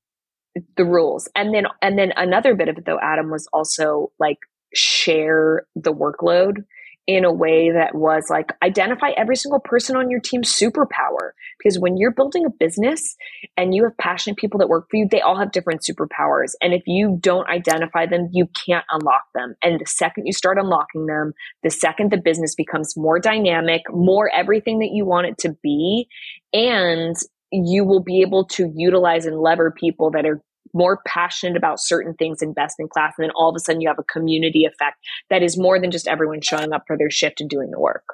[0.78, 4.38] The rules, and then and then another bit of it though, Adam was also like
[4.74, 6.64] share the workload
[7.06, 11.30] in a way that was like identify every single person on your team's superpower.
[11.58, 13.16] Because when you're building a business
[13.56, 16.54] and you have passionate people that work for you, they all have different superpowers.
[16.60, 19.54] And if you don't identify them, you can't unlock them.
[19.62, 21.32] And the second you start unlocking them,
[21.62, 26.08] the second the business becomes more dynamic, more everything that you want it to be,
[26.52, 27.14] and
[27.52, 30.42] you will be able to utilize and lever people that are
[30.76, 33.14] more passionate about certain things and best in class.
[33.18, 34.98] And then all of a sudden you have a community effect
[35.30, 38.04] that is more than just everyone showing up for their shift and doing the work.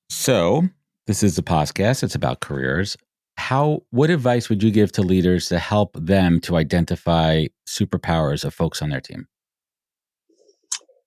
[0.08, 0.62] so
[1.06, 2.02] this is a podcast.
[2.02, 2.96] It's about careers.
[3.36, 8.54] How, what advice would you give to leaders to help them to identify superpowers of
[8.54, 9.26] folks on their team?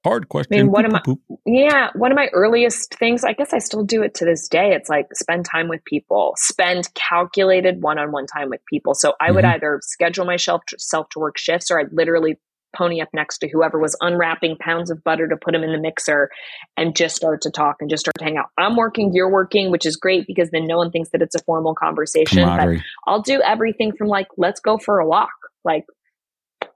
[0.03, 0.53] Hard question.
[0.53, 1.01] I mean, one of my
[1.45, 3.23] yeah, one of my earliest things.
[3.23, 4.71] I guess I still do it to this day.
[4.73, 8.93] It's like spend time with people, spend calculated one-on-one time with people.
[8.93, 9.35] So I mm-hmm.
[9.35, 12.37] would either schedule myself self to work shifts, or I'd literally
[12.75, 15.79] pony up next to whoever was unwrapping pounds of butter to put them in the
[15.79, 16.29] mixer
[16.75, 18.47] and just start to talk and just start to hang out.
[18.57, 21.43] I'm working, you're working, which is great because then no one thinks that it's a
[21.43, 22.45] formal conversation.
[22.45, 22.77] But
[23.07, 25.29] I'll do everything from like, let's go for a walk.
[25.63, 25.85] Like,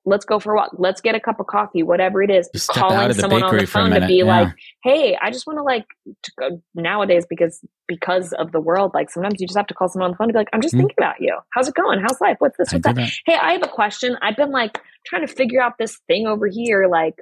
[0.06, 0.72] let's go for a walk.
[0.78, 2.50] Let's get a cup of coffee, whatever it is.
[2.54, 4.24] Just calling someone on the phone to be yeah.
[4.24, 4.48] like,
[4.84, 5.86] hey, I just want to like
[6.24, 9.90] to go, nowadays because because of the world, like sometimes you just have to call
[9.90, 10.82] someone on the phone to be like, I'm just mm-hmm.
[10.82, 11.38] thinking about you.
[11.54, 12.00] How's it going?
[12.00, 12.38] How's life?
[12.40, 12.72] What's this?
[12.72, 12.96] What's that?
[12.96, 13.12] that?
[13.26, 14.18] Hey, I have a question.
[14.22, 16.88] I've been like trying to figure out this thing over here.
[16.90, 17.16] Like,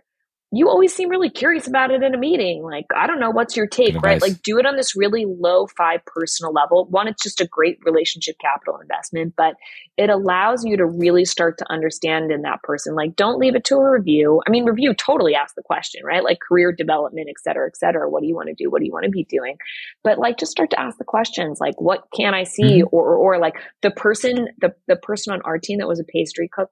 [0.51, 2.63] you always seem really curious about it in a meeting.
[2.63, 4.19] Like, I don't know, what's your take, right?
[4.19, 6.87] Like, do it on this really low five personal level.
[6.89, 9.53] One, it's just a great relationship capital investment, but
[9.95, 12.95] it allows you to really start to understand in that person.
[12.95, 14.41] Like, don't leave it to a review.
[14.47, 16.23] I mean, review totally ask the question, right?
[16.23, 18.09] Like career development, et cetera, et cetera.
[18.09, 18.71] What do you want to do?
[18.71, 19.57] What do you want to be doing?
[20.03, 21.59] But like, just start to ask the questions.
[21.59, 22.81] Like, what can I see?
[22.81, 22.87] Mm-hmm.
[22.91, 26.03] Or, or, or like the person, the, the person on our team that was a
[26.03, 26.69] pastry cook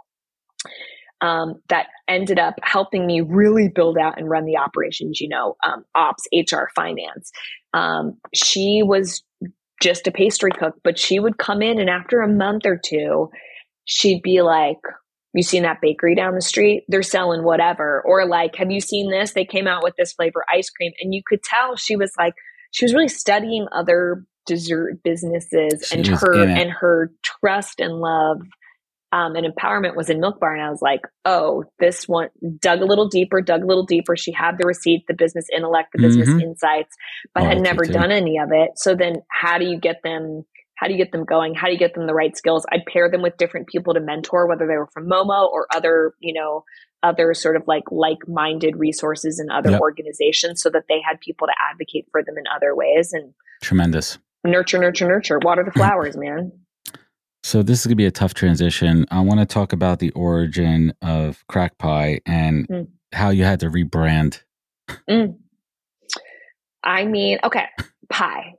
[1.22, 5.56] um, that ended up helping me really build out and run the operations, you know,
[5.66, 7.32] um, ops, HR, finance.
[7.74, 9.24] Um, she was
[9.82, 13.30] just a pastry cook, but she would come in and after a month or two,
[13.86, 14.80] she'd be like,
[15.34, 16.84] you seen that bakery down the street?
[16.88, 18.02] They're selling whatever.
[18.06, 19.34] Or like, have you seen this?
[19.34, 20.94] They came out with this flavor ice cream.
[21.00, 22.34] And you could tell she was like,
[22.72, 28.42] she was really studying other dessert businesses she and her and her trust and love
[29.12, 30.56] um, and empowerment was in Milk Bar.
[30.56, 32.30] And I was like, oh, this one
[32.60, 34.18] dug a little deeper, dug a little deeper.
[34.18, 36.42] She had the receipt, the business intellect, the business mm-hmm.
[36.42, 36.96] insights,
[37.34, 38.72] but oh, had never done any of it.
[38.76, 40.44] So then how do you get them?
[40.76, 41.56] How do you get them going?
[41.56, 42.66] How do you get them the right skills?
[42.72, 46.14] I'd pair them with different people to mentor, whether they were from Momo or other,
[46.20, 46.66] you know,
[47.04, 49.82] other sort of like like-minded resources in other yep.
[49.82, 54.18] organizations so that they had people to advocate for them in other ways and tremendous
[54.44, 56.52] nurture nurture nurture water the flowers man
[57.48, 59.06] so this is going to be a tough transition.
[59.10, 62.88] I want to talk about the origin of crack pie and mm.
[63.14, 64.42] how you had to rebrand.
[65.10, 65.38] Mm.
[66.84, 67.68] I mean, okay,
[68.10, 68.56] pie.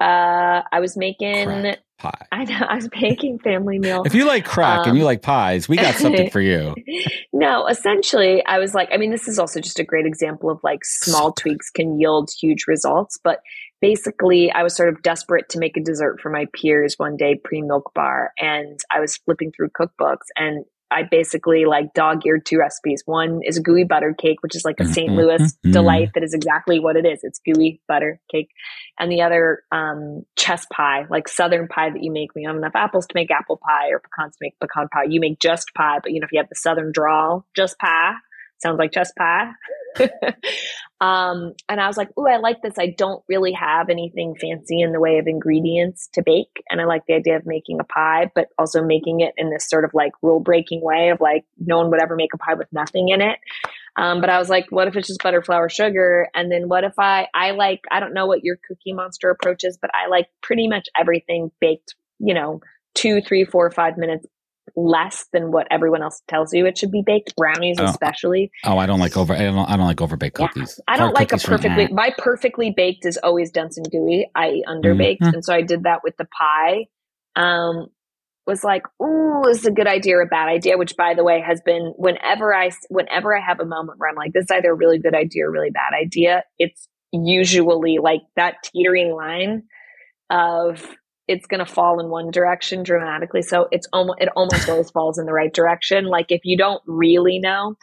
[0.00, 2.26] Uh, I was making crack pie.
[2.32, 4.04] I know I was making family meal.
[4.06, 6.74] If you like crack um, and you like pies, we got something for you.
[7.34, 10.60] no, essentially, I was like, I mean, this is also just a great example of
[10.64, 13.18] like small tweaks can yield huge results.
[13.22, 13.40] But
[13.84, 17.34] basically I was sort of desperate to make a dessert for my peers one day
[17.34, 22.46] pre milk bar and I was flipping through cookbooks and I basically like dog eared
[22.46, 23.02] two recipes.
[23.04, 25.10] One is a gooey butter cake, which is like a St.
[25.10, 25.18] Mm-hmm.
[25.18, 25.72] Louis mm-hmm.
[25.72, 27.20] delight that is exactly what it is.
[27.24, 28.48] It's gooey butter cake.
[28.98, 32.56] And the other, um, chess pie, like southern pie that you make when you have
[32.56, 35.04] enough apples to make apple pie or pecans to make pecan pie.
[35.08, 38.12] You make just pie, but you know, if you have the southern drawl, just pie,
[38.58, 39.50] sounds like chess pie.
[41.00, 42.74] um, and I was like, "Ooh, I like this.
[42.78, 46.84] I don't really have anything fancy in the way of ingredients to bake, and I
[46.84, 49.92] like the idea of making a pie, but also making it in this sort of
[49.94, 53.08] like rule breaking way of like no one would ever make a pie with nothing
[53.10, 53.38] in it."
[53.96, 56.84] Um, but I was like, "What if it's just butter, flour, sugar?" And then what
[56.84, 60.08] if I I like I don't know what your Cookie Monster approach is, but I
[60.08, 61.94] like pretty much everything baked.
[62.18, 62.60] You know,
[62.94, 64.26] two, three, four, five minutes
[64.76, 67.36] less than what everyone else tells you it should be baked.
[67.36, 67.84] Brownies, oh.
[67.84, 68.50] especially.
[68.64, 69.34] Oh, I don't like over.
[69.34, 70.80] I don't, I don't like overbaked cookies.
[70.88, 70.94] Yeah.
[70.94, 71.88] I don't like a perfectly.
[71.88, 74.30] My perfectly baked is always dense and gooey.
[74.34, 75.34] I underbaked, mm-hmm.
[75.34, 76.86] and so I did that with the pie.
[77.36, 77.88] Um,
[78.46, 81.24] was like, "Ooh, this is a good idea or a bad idea." Which, by the
[81.24, 84.50] way, has been whenever I whenever I have a moment where I'm like, "This is
[84.50, 89.14] either a really good idea or a really bad idea." It's usually like that teetering
[89.14, 89.64] line
[90.30, 90.84] of
[91.26, 93.42] it's going to fall in one direction dramatically.
[93.42, 96.04] So it's almost it almost always falls in the right direction.
[96.06, 97.76] Like if you don't really know,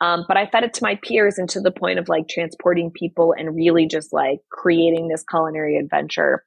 [0.00, 2.90] um, but I fed it to my peers and to the point of like transporting
[2.90, 6.44] people and really just like creating this culinary adventure.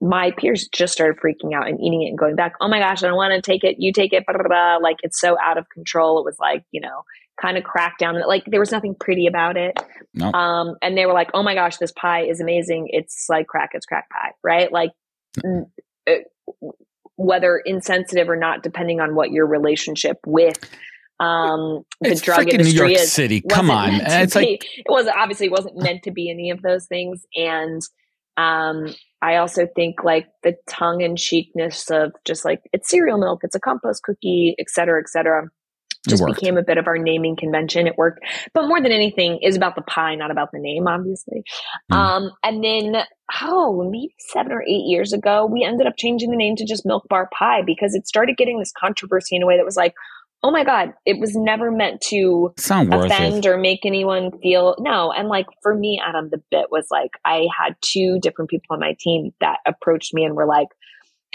[0.00, 2.54] My peers just started freaking out and eating it and going back.
[2.60, 3.76] Oh my gosh, I don't want to take it.
[3.78, 4.24] You take it.
[4.26, 4.76] Blah, blah, blah.
[4.76, 6.18] Like it's so out of control.
[6.18, 7.02] It was like you know
[7.40, 8.20] kind of cracked down.
[8.26, 9.78] Like there was nothing pretty about it.
[10.12, 10.34] Nope.
[10.34, 12.88] Um, and they were like, "Oh my gosh, this pie is amazing!
[12.90, 13.70] It's like crack.
[13.72, 14.70] It's crack pie, right?
[14.70, 14.90] Like
[16.08, 16.68] uh,
[17.16, 20.58] whether insensitive or not, depending on what your relationship with
[21.18, 23.12] um, the it's drug industry New York is.
[23.12, 23.40] City.
[23.40, 26.62] Come on, it's be, like it was obviously it wasn't meant to be any of
[26.62, 27.80] those things, and
[28.36, 33.40] um, I also think like the tongue and cheekness of just like it's cereal milk,
[33.42, 35.48] it's a compost cookie, et cetera, et cetera
[36.08, 37.86] just became a bit of our naming convention.
[37.86, 38.20] It worked,
[38.54, 41.44] but more than anything is about the pie, not about the name, obviously.
[41.92, 41.96] Mm.
[41.96, 43.02] Um, and then,
[43.42, 46.86] oh, maybe seven or eight years ago, we ended up changing the name to just
[46.86, 49.94] Milk Bar Pie because it started getting this controversy in a way that was like,
[50.42, 55.10] oh my god, it was never meant to offend or make anyone feel no.
[55.12, 58.80] And like for me, Adam, the bit was like I had two different people on
[58.80, 60.68] my team that approached me and were like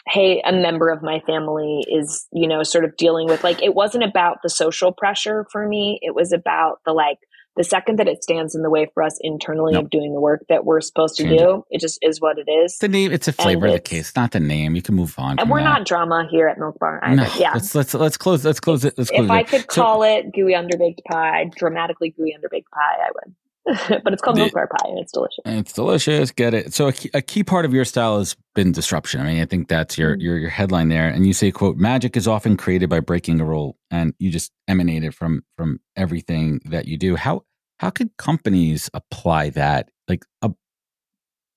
[0.07, 3.75] hey, a member of my family is, you know, sort of dealing with like, it
[3.75, 5.99] wasn't about the social pressure for me.
[6.01, 7.19] It was about the like,
[7.57, 9.83] the second that it stands in the way for us internally nope.
[9.83, 11.75] of doing the work that we're supposed to Change do, it.
[11.75, 12.77] it just is what it is.
[12.77, 14.73] The name, it's a flavor of the case, not the name.
[14.73, 15.37] You can move on.
[15.37, 15.65] And we're that.
[15.65, 17.01] not drama here at Milk Bar.
[17.03, 17.15] Either.
[17.17, 17.51] No, yeah.
[17.53, 18.45] Let's let's let's close.
[18.45, 18.93] Let's close it.
[18.97, 19.31] Let's close if it.
[19.31, 23.35] I could so, call it gooey underbaked pie, dramatically gooey underbaked pie, I would.
[24.03, 25.39] but it's called milk bar pie and it's delicious.
[25.45, 26.32] And it's delicious.
[26.32, 26.74] Get it.
[26.74, 29.22] So a key, a key, part of your style has been disruption.
[29.22, 30.22] I mean, I think that's your, mm-hmm.
[30.22, 31.07] your your headline there.
[31.07, 34.51] And you say, "quote Magic is often created by breaking a rule," and you just
[34.68, 37.16] emanate it from from everything that you do.
[37.16, 37.43] How
[37.78, 40.51] how could companies apply that, like a,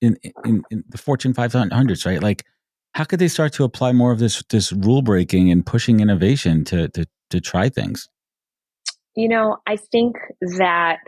[0.02, 2.22] in, in in the Fortune 500s, right?
[2.22, 2.44] Like,
[2.92, 6.64] how could they start to apply more of this this rule breaking and pushing innovation
[6.66, 8.10] to to to try things?
[9.16, 10.16] You know, I think
[10.58, 10.98] that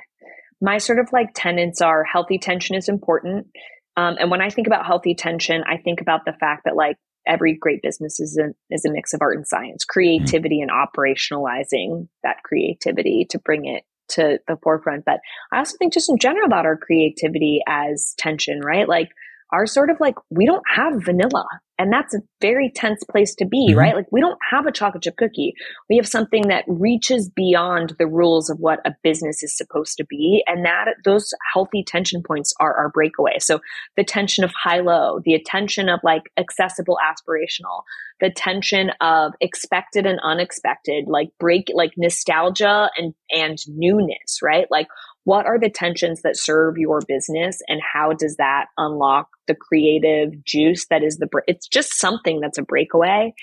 [0.61, 3.49] my sort of like tenets are healthy tension is important.
[3.97, 6.97] Um, and when I think about healthy tension, I think about the fact that like
[7.27, 10.71] every great business is a, is a mix of art and science, creativity mm-hmm.
[10.71, 15.05] and operationalizing that creativity to bring it to the forefront.
[15.05, 15.21] But
[15.53, 18.89] I also think just in general about our creativity as tension, right?
[18.89, 19.09] Like
[19.53, 21.47] are sort of like we don't have vanilla
[21.79, 23.79] and that's a very tense place to be mm-hmm.
[23.79, 23.95] right?
[23.95, 25.55] Like we don't have a chocolate chip cookie.
[25.91, 30.07] We have something that reaches beyond the rules of what a business is supposed to
[30.07, 33.39] be and that those healthy tension points are our breakaway.
[33.39, 33.61] So
[33.97, 37.83] the tension of high low the attention of like accessible aspirational
[38.21, 44.67] the tension of expected and unexpected like break like nostalgia and and newness right?
[44.71, 44.87] Like
[45.27, 50.45] what are the tensions that serve your business and how does that unlock the creative
[50.45, 53.35] juice that is the it's just something that's a breakaway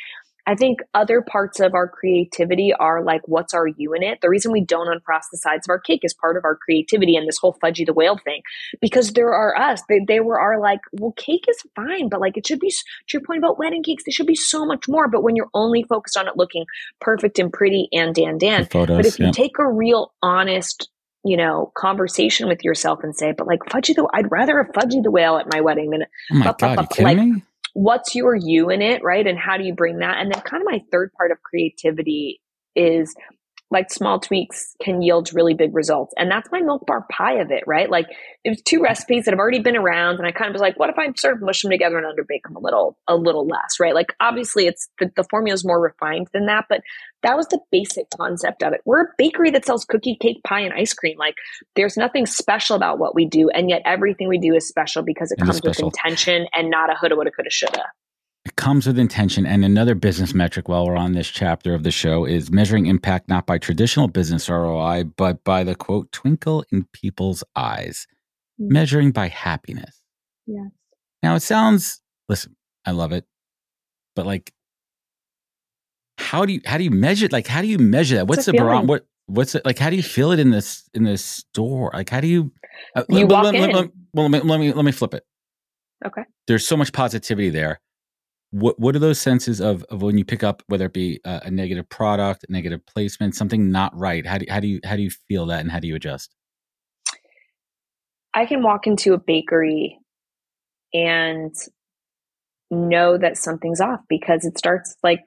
[0.45, 4.19] I think other parts of our creativity are like, what's our you in it?
[4.21, 7.15] The reason we don't unfrost the sides of our cake is part of our creativity
[7.15, 8.41] and this whole Fudgie the Whale thing,
[8.81, 9.81] because there are us.
[9.87, 12.77] They, they were our like, well, cake is fine, but like it should be, to
[13.13, 15.07] your point about wedding cakes, they should be so much more.
[15.07, 16.65] But when you're only focused on it looking
[16.99, 19.31] perfect and pretty and dan dan, but if you yeah.
[19.31, 20.89] take a real honest
[21.23, 25.03] you know, conversation with yourself and say, but like Fudgie the, I'd rather a Fudgie
[25.03, 27.43] the Whale at my wedding than, oh my God, you kidding like, me?
[27.73, 29.25] what's your you in it, right?
[29.25, 30.17] And how do you bring that?
[30.17, 32.41] And then kind of my third part of creativity
[32.75, 33.15] is
[33.71, 36.13] like small tweaks can yield really big results.
[36.17, 37.89] And that's my milk bar pie of it, right?
[37.89, 38.07] Like
[38.43, 40.19] it was two recipes that have already been around.
[40.19, 42.05] And I kind of was like, what if I sort of mush them together and
[42.05, 43.95] underbake them a little, a little less, right?
[43.95, 46.81] Like obviously it's the, the formula is more refined than that, but
[47.23, 48.81] that was the basic concept of it.
[48.85, 51.17] We're a bakery that sells cookie, cake, pie, and ice cream.
[51.17, 51.35] Like
[51.75, 53.49] there's nothing special about what we do.
[53.49, 56.91] And yet everything we do is special because it, it comes with intention and not
[56.91, 57.85] a houlda, woulda, coulda, shoulda.
[58.45, 59.45] It comes with intention.
[59.45, 63.29] And another business metric while we're on this chapter of the show is measuring impact
[63.29, 68.05] not by traditional business ROI, but by the quote, twinkle in people's eyes,
[68.59, 68.73] mm-hmm.
[68.73, 70.01] measuring by happiness.
[70.45, 70.67] Yes.
[71.21, 73.25] Now it sounds, listen, I love it,
[74.13, 74.51] but like,
[76.17, 78.27] how do you how do you measure like how do you measure that?
[78.27, 78.87] What's the barometer?
[78.87, 79.79] What what's it like?
[79.79, 81.91] How do you feel it in this in this store?
[81.93, 82.51] Like how do you?
[82.95, 83.71] Uh, you let, walk let, in.
[83.71, 85.25] Let, well, let me let me let me flip it.
[86.05, 86.23] Okay.
[86.47, 87.79] There's so much positivity there
[88.53, 91.41] what what are those senses of, of when you pick up whether it be a,
[91.45, 94.25] a negative product, a negative placement, something not right?
[94.25, 96.35] How do how do you how do you feel that, and how do you adjust?
[98.35, 99.97] I can walk into a bakery
[100.93, 101.53] and
[102.69, 105.21] know that something's off because it starts like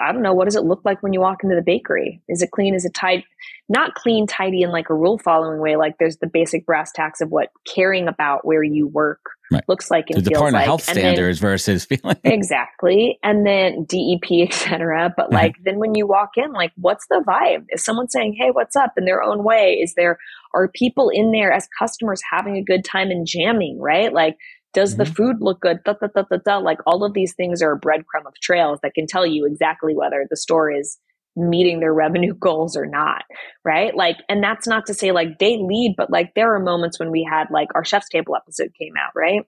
[0.00, 2.22] I don't know what does it look like when you walk into the bakery?
[2.28, 2.74] Is it clean?
[2.74, 3.22] Is it tight?
[3.68, 5.76] Not clean, tidy in like a rule following way.
[5.76, 9.20] Like there's the basic brass tacks of what caring about where you work
[9.54, 9.68] right.
[9.68, 10.64] looks like and the feels Department like.
[10.64, 15.12] Health and standards then, versus feeling exactly, and then DEP, etc.
[15.16, 17.64] But like then when you walk in, like what's the vibe?
[17.70, 19.78] Is someone saying, "Hey, what's up?" in their own way?
[19.82, 20.18] Is there
[20.54, 23.78] are people in there as customers having a good time and jamming?
[23.80, 24.36] Right, like
[24.74, 25.04] does mm-hmm.
[25.04, 25.78] the food look good?
[25.84, 26.58] Da, da, da, da, da.
[26.58, 29.94] Like all of these things are a breadcrumb of trails that can tell you exactly
[29.94, 30.98] whether the store is
[31.36, 33.22] meeting their revenue goals or not.
[33.64, 33.94] Right.
[33.94, 37.10] Like, and that's not to say like they lead, but like there are moments when
[37.10, 39.42] we had like our chef's table episode came out, right?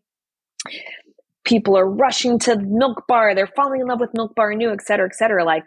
[1.44, 3.34] People are rushing to milk bar.
[3.34, 5.44] They're falling in love with milk bar new, et cetera, et cetera.
[5.44, 5.64] Like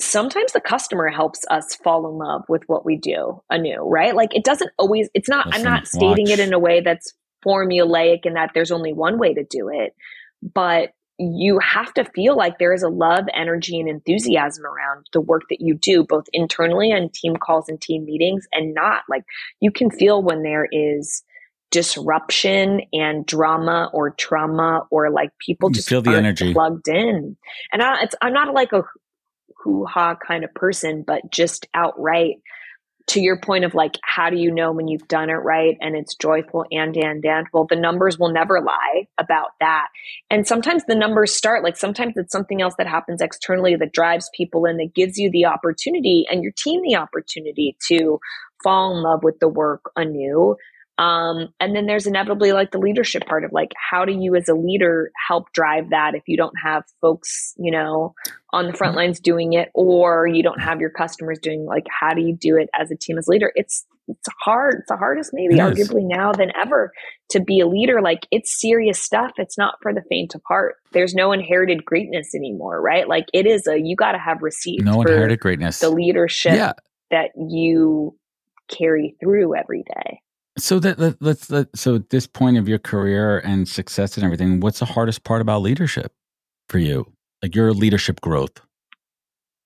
[0.00, 4.14] sometimes the customer helps us fall in love with what we do anew, right?
[4.14, 6.30] Like it doesn't always, it's not, Listen, I'm not stating watch.
[6.30, 7.12] it in a way that's
[7.46, 9.94] formulaic and that there's only one way to do it.
[10.42, 15.20] But you have to feel like there is a love, energy, and enthusiasm around the
[15.20, 19.24] work that you do, both internally on team calls and team meetings, and not like
[19.60, 21.24] you can feel when there is
[21.70, 27.36] disruption and drama or trauma or like people just feel the energy plugged in.
[27.72, 28.84] And I, I'm not like a
[29.58, 32.36] hoo ha kind of person, but just outright
[33.08, 35.96] to your point of like, how do you know when you've done it right and
[35.96, 37.46] it's joyful and and and?
[37.52, 39.88] Well, the numbers will never lie about that.
[40.30, 44.30] And sometimes the numbers start like sometimes it's something else that happens externally that drives
[44.34, 48.20] people and that gives you the opportunity and your team the opportunity to
[48.62, 50.56] fall in love with the work anew
[50.98, 54.48] um, and then there's inevitably like the leadership part of like, how do you as
[54.48, 58.14] a leader help drive that if you don't have folks, you know,
[58.52, 62.14] on the front lines doing it, or you don't have your customers doing like, how
[62.14, 63.52] do you do it as a team as leader?
[63.54, 64.78] It's, it's hard.
[64.80, 66.92] It's the hardest maybe arguably now than ever
[67.30, 68.02] to be a leader.
[68.02, 69.32] Like it's serious stuff.
[69.36, 70.76] It's not for the faint of heart.
[70.92, 73.06] There's no inherited greatness anymore, right?
[73.06, 75.78] Like it is a, you got to have received No inherited greatness.
[75.78, 76.72] The leadership yeah.
[77.10, 78.16] that you
[78.68, 80.22] carry through every day.
[80.58, 84.24] So that let, us let, so at this point of your career and success and
[84.24, 86.12] everything, what's the hardest part about leadership
[86.68, 87.06] for you?
[87.42, 88.60] Like your leadership growth.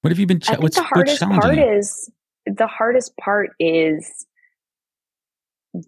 [0.03, 0.41] What have you been?
[0.41, 2.11] Ch- what's the hardest part is
[2.45, 4.27] the hardest part is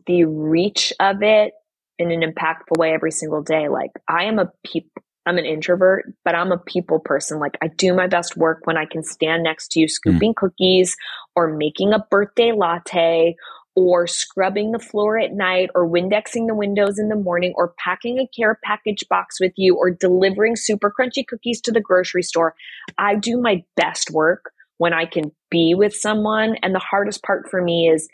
[0.06, 1.52] the reach of it
[1.98, 3.68] in an impactful way every single day.
[3.68, 4.90] Like I am a people.
[5.26, 7.38] I'm an introvert, but I'm a people person.
[7.38, 9.90] Like I do my best work when I can stand next to you mm.
[9.90, 10.36] scooping mm.
[10.36, 10.96] cookies
[11.34, 13.34] or making a birthday latte
[13.76, 18.18] or scrubbing the floor at night or Windexing the windows in the morning or packing
[18.18, 22.54] a care package box with you or delivering super crunchy cookies to the grocery store.
[22.98, 26.56] I do my best work when I can be with someone.
[26.62, 28.08] And the hardest part for me is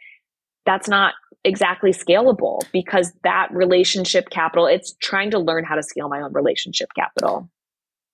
[0.67, 6.09] that's not exactly scalable because that relationship capital, it's trying to learn how to scale
[6.09, 7.51] my own relationship capital.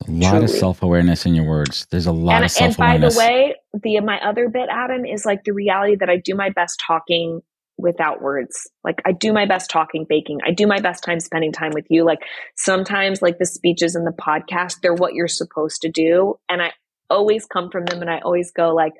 [0.07, 0.45] A lot Truly.
[0.45, 1.87] of self awareness in your words.
[1.91, 3.17] There's a lot and, of self awareness.
[3.17, 6.17] And by the way, the my other bit, Adam, is like the reality that I
[6.17, 7.41] do my best talking
[7.79, 8.71] without words.
[8.85, 10.41] Like I do my best talking, baking.
[10.47, 12.05] I do my best time spending time with you.
[12.05, 12.21] Like
[12.57, 16.73] sometimes, like the speeches and the podcast, they're what you're supposed to do, and I
[17.09, 18.93] always come from them, and I always go like,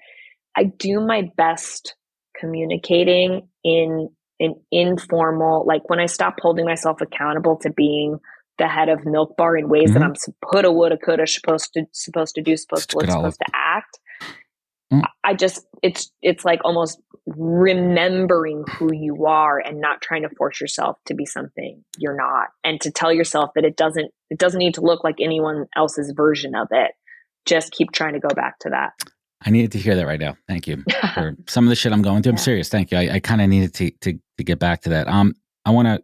[0.57, 1.95] I do my best
[2.39, 4.09] communicating in
[4.41, 8.19] an informal, like when I stop holding myself accountable to being
[8.59, 10.01] the head of Milk Bar in ways mm-hmm.
[10.01, 13.53] that I'm coulda, woulda, coulda, supposed to supposed to do, supposed to look, supposed to
[13.55, 13.99] act.
[14.93, 15.03] Mm.
[15.25, 20.61] I just it's it's like almost remembering who you are and not trying to force
[20.61, 24.59] yourself to be something you're not, and to tell yourself that it doesn't it doesn't
[24.59, 26.93] need to look like anyone else's version of it.
[27.45, 28.93] Just keep trying to go back to that.
[29.45, 30.37] I needed to hear that right now.
[30.49, 30.83] Thank you
[31.15, 32.33] for some of the shit I'm going through.
[32.33, 32.43] I'm yeah.
[32.43, 32.69] serious.
[32.69, 32.99] Thank you.
[32.99, 35.09] I, I kind of needed to, to to get back to that.
[35.09, 35.35] Um,
[35.65, 36.03] I want to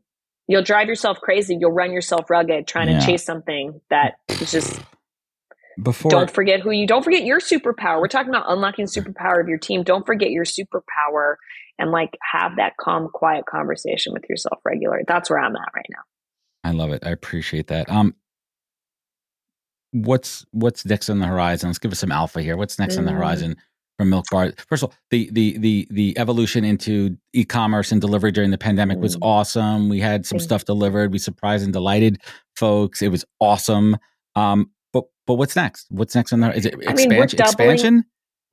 [0.52, 1.56] you'll drive yourself crazy.
[1.58, 3.00] You'll run yourself rugged trying yeah.
[3.00, 4.80] to chase something that is just.
[5.82, 6.86] Before, don't forget who you.
[6.86, 7.98] Don't forget your superpower.
[7.98, 9.82] We're talking about unlocking superpower of your team.
[9.82, 11.36] Don't forget your superpower
[11.78, 15.04] and like have that calm, quiet conversation with yourself regularly.
[15.08, 16.02] That's where I'm at right now.
[16.62, 17.02] I love it.
[17.06, 17.88] I appreciate that.
[17.88, 18.14] Um,
[19.92, 21.70] what's what's next on the horizon?
[21.70, 22.58] Let's give us some alpha here.
[22.58, 22.98] What's next mm.
[22.98, 23.16] on the mm.
[23.16, 23.56] horizon
[23.98, 24.52] from Milk Bar.
[24.68, 28.98] First of all, the the the the evolution into e-commerce and delivery during the pandemic
[28.98, 29.02] mm.
[29.02, 29.88] was awesome.
[29.88, 31.12] We had some stuff delivered.
[31.12, 32.20] We surprised and delighted
[32.56, 33.02] folks.
[33.02, 33.96] It was awesome.
[34.34, 35.86] Um, but but what's next?
[35.90, 36.52] What's next on there?
[36.52, 37.06] Is it expansion?
[37.06, 38.04] I mean, we're doubling, expansion?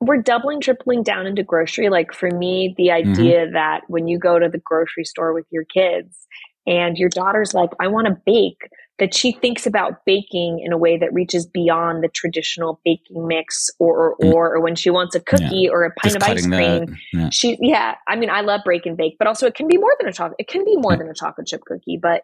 [0.02, 1.90] We're doubling, tripling down into grocery.
[1.90, 3.12] Like for me, the mm-hmm.
[3.12, 3.54] idea mm-hmm.
[3.54, 6.28] that when you go to the grocery store with your kids
[6.68, 8.62] and your daughter's like, I want to bake,
[9.00, 13.70] that she thinks about baking in a way that reaches beyond the traditional baking mix
[13.80, 14.34] or or mm.
[14.34, 15.70] or, or when she wants a cookie yeah.
[15.72, 16.98] or a pint Just of ice cream.
[17.14, 17.30] yeah.
[17.32, 19.96] She yeah, I mean I love break and bake, but also it can be more
[20.00, 21.00] than a chocolate it can be more yeah.
[21.00, 22.24] than a chocolate chip cookie, but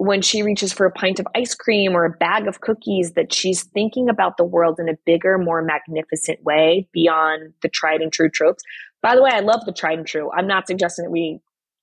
[0.00, 3.34] when she reaches for a pint of ice cream or a bag of cookies that
[3.34, 8.10] she's thinking about the world in a bigger more magnificent way beyond the tried and
[8.10, 8.62] true tropes
[9.02, 11.38] by the way i love the tried and true i'm not suggesting that we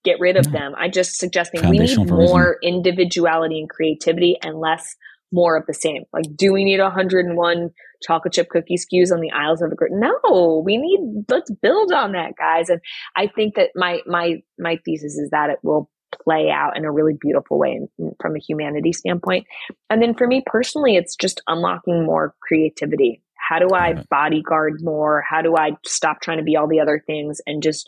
[0.07, 0.73] get rid of them.
[0.77, 4.95] I'm just suggesting we need more individuality and creativity and less
[5.33, 6.03] more of the same.
[6.13, 7.69] Like do we need 101
[8.01, 11.91] chocolate chip cookie SKUs on the aisles of the group no we need let's build
[11.91, 12.69] on that guys.
[12.69, 12.79] And
[13.15, 15.89] i think that my my my thesis is that it will
[16.23, 19.45] play out in a really beautiful way in, from a humanity standpoint.
[19.89, 23.21] And then for me personally, it's just unlocking more creativity.
[23.35, 25.23] How do I bodyguard more?
[25.29, 27.87] How do I stop trying to be all the other things and just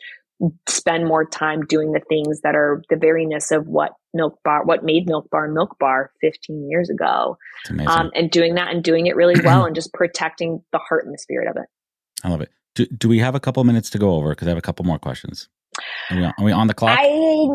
[0.68, 4.84] spend more time doing the things that are the veryness of what Milk Bar, what
[4.84, 7.38] made Milk Bar Milk Bar 15 years ago,
[7.88, 11.14] um, and doing that and doing it really well and just protecting the heart and
[11.14, 11.68] the spirit of it.
[12.24, 12.50] I love it.
[12.76, 14.30] Do, do we have a couple minutes to go over?
[14.30, 15.50] Because I have a couple more questions.
[16.10, 16.98] Are we, on, are we on the clock?
[17.00, 17.08] I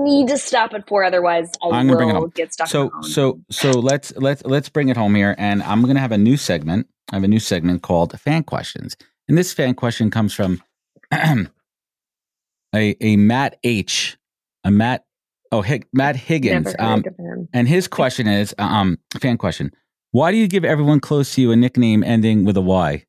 [0.03, 2.32] need to stop at four, otherwise I am gonna bring it home.
[2.35, 2.68] get stuck.
[2.68, 6.18] So so so let's let's let's bring it home here, and I'm gonna have a
[6.18, 6.87] new segment.
[7.11, 8.97] I have a new segment called fan questions,
[9.28, 10.62] and this fan question comes from
[12.75, 14.16] a a Matt H,
[14.64, 15.05] a Matt
[15.53, 17.05] oh Hig, Matt Higgins, um,
[17.53, 19.70] and his question is um fan question:
[20.11, 23.05] Why do you give everyone close to you a nickname ending with a Y?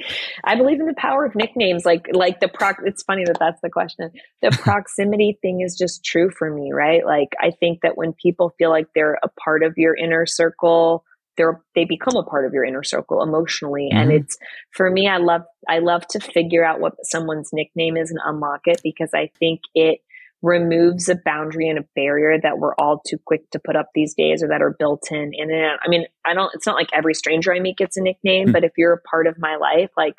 [0.44, 1.84] I believe in the power of nicknames.
[1.84, 2.72] Like, like the pro.
[2.84, 4.10] It's funny that that's the question.
[4.42, 7.04] The proximity thing is just true for me, right?
[7.04, 11.04] Like, I think that when people feel like they're a part of your inner circle,
[11.36, 13.88] they're they become a part of your inner circle emotionally.
[13.92, 13.98] Mm-hmm.
[13.98, 14.36] And it's
[14.72, 15.08] for me.
[15.08, 19.10] I love I love to figure out what someone's nickname is and unlock it because
[19.14, 20.00] I think it
[20.42, 24.14] removes a boundary and a barrier that we're all too quick to put up these
[24.14, 25.80] days or that are built in and it.
[25.82, 28.52] I mean, I don't it's not like every stranger I meet gets a nickname, mm-hmm.
[28.52, 30.16] but if you're a part of my life, like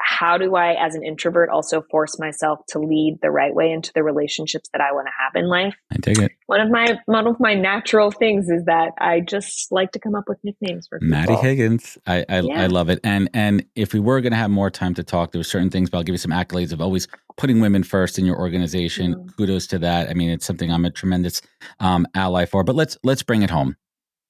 [0.00, 3.92] how do I, as an introvert, also force myself to lead the right way into
[3.94, 5.74] the relationships that I want to have in life?
[5.92, 6.32] I take it.
[6.46, 10.14] One of my one of my natural things is that I just like to come
[10.14, 11.10] up with nicknames for people.
[11.10, 11.98] Maddie Higgins.
[12.06, 12.62] I I, yeah.
[12.62, 13.00] I love it.
[13.02, 15.70] And and if we were going to have more time to talk, there were certain
[15.70, 19.14] things, but I'll give you some accolades of always putting women first in your organization.
[19.14, 19.36] Mm.
[19.36, 20.08] Kudos to that.
[20.10, 21.42] I mean, it's something I'm a tremendous
[21.80, 22.64] um, ally for.
[22.64, 23.76] But let's let's bring it home.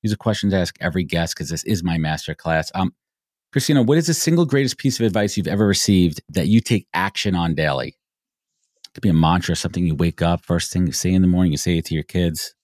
[0.02, 2.70] These are questions I ask every guest because this is my master class.
[2.74, 2.94] Um,
[3.52, 6.86] Christina, what is the single greatest piece of advice you've ever received that you take
[6.92, 7.88] action on daily?
[7.88, 11.28] It could be a mantra, something you wake up, first thing you say in the
[11.28, 12.54] morning, you say it to your kids.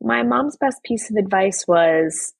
[0.00, 2.32] My mom's best piece of advice was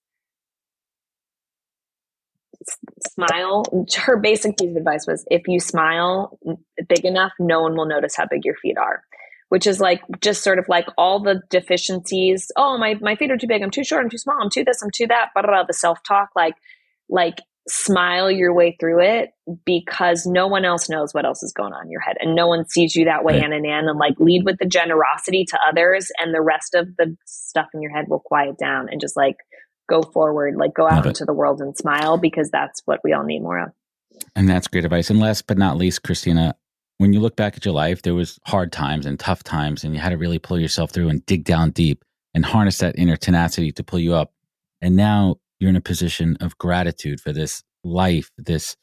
[3.08, 3.64] smile.
[3.96, 6.38] Her basic piece of advice was if you smile
[6.88, 9.02] big enough, no one will notice how big your feet are.
[9.48, 12.52] Which is like just sort of like all the deficiencies.
[12.56, 13.62] Oh, my, my feet are too big.
[13.62, 14.04] I'm too short.
[14.04, 14.36] I'm too small.
[14.40, 14.82] I'm too this.
[14.82, 15.30] I'm too that.
[15.34, 16.28] Blah, the self talk.
[16.36, 16.54] Like
[17.08, 17.38] like
[17.68, 19.30] smile your way through it
[19.66, 22.46] because no one else knows what else is going on in your head and no
[22.46, 23.44] one sees you that way right.
[23.44, 27.14] and and and like lead with the generosity to others and the rest of the
[27.26, 29.36] stuff in your head will quiet down and just like
[29.88, 33.24] go forward like go out into the world and smile because that's what we all
[33.24, 33.68] need more of.
[34.34, 35.10] And that's great advice.
[35.10, 36.54] And last but not least christina
[36.96, 39.94] when you look back at your life there was hard times and tough times and
[39.94, 42.02] you had to really pull yourself through and dig down deep
[42.34, 44.32] and harness that inner tenacity to pull you up.
[44.80, 48.76] And now you're in a position of gratitude for this life, this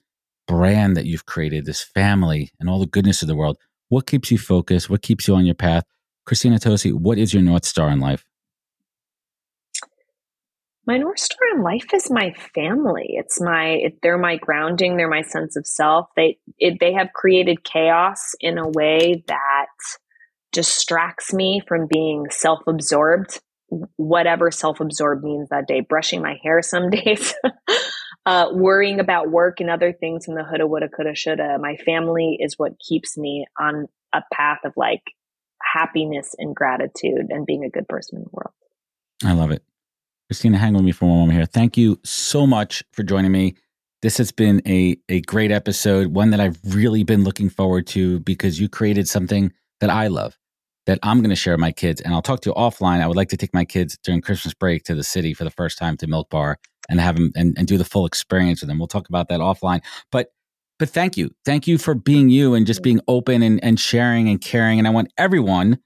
[0.48, 3.58] brand that you've created, this family, and all the goodness of the world.
[3.90, 4.90] What keeps you focused?
[4.90, 5.84] What keeps you on your path?
[6.26, 8.26] Christina Tosi, what is your North Star in life?
[10.88, 13.08] My North Star in life is my family.
[13.10, 14.98] It's my, it, they're my grounding.
[14.98, 16.08] They're my sense of self.
[16.16, 19.68] They, it, they have created chaos in a way that
[20.52, 23.40] distracts me from being self absorbed
[23.98, 27.34] whatever self absorbed means that day, brushing my hair some days,
[28.26, 31.58] uh, worrying about work and other things in the houlda, woulda, coulda, shoulda.
[31.60, 35.02] My family is what keeps me on a path of like
[35.62, 38.54] happiness and gratitude and being a good person in the world.
[39.24, 39.64] I love it.
[40.30, 41.46] Christina, hang with me for a moment here.
[41.46, 43.56] Thank you so much for joining me.
[44.02, 48.20] This has been a, a great episode, one that I've really been looking forward to
[48.20, 50.38] because you created something that I love
[50.86, 52.02] that I'm going to share with my kids.
[52.02, 53.02] And I'll talk to you offline.
[53.02, 55.52] I would like to take my kids during Christmas break to the city for the
[55.52, 56.60] first time to Milk Bar
[56.90, 58.78] and have them and, and do the full experience with them.
[58.78, 59.82] We'll talk about that offline.
[60.12, 60.30] But
[60.78, 61.34] but thank you.
[61.46, 64.78] Thank you for being you and just being open and, and sharing and caring.
[64.78, 65.80] And I want everyone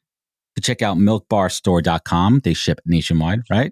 [0.56, 2.42] to check out milkbarstore.com.
[2.44, 3.72] They ship nationwide, right?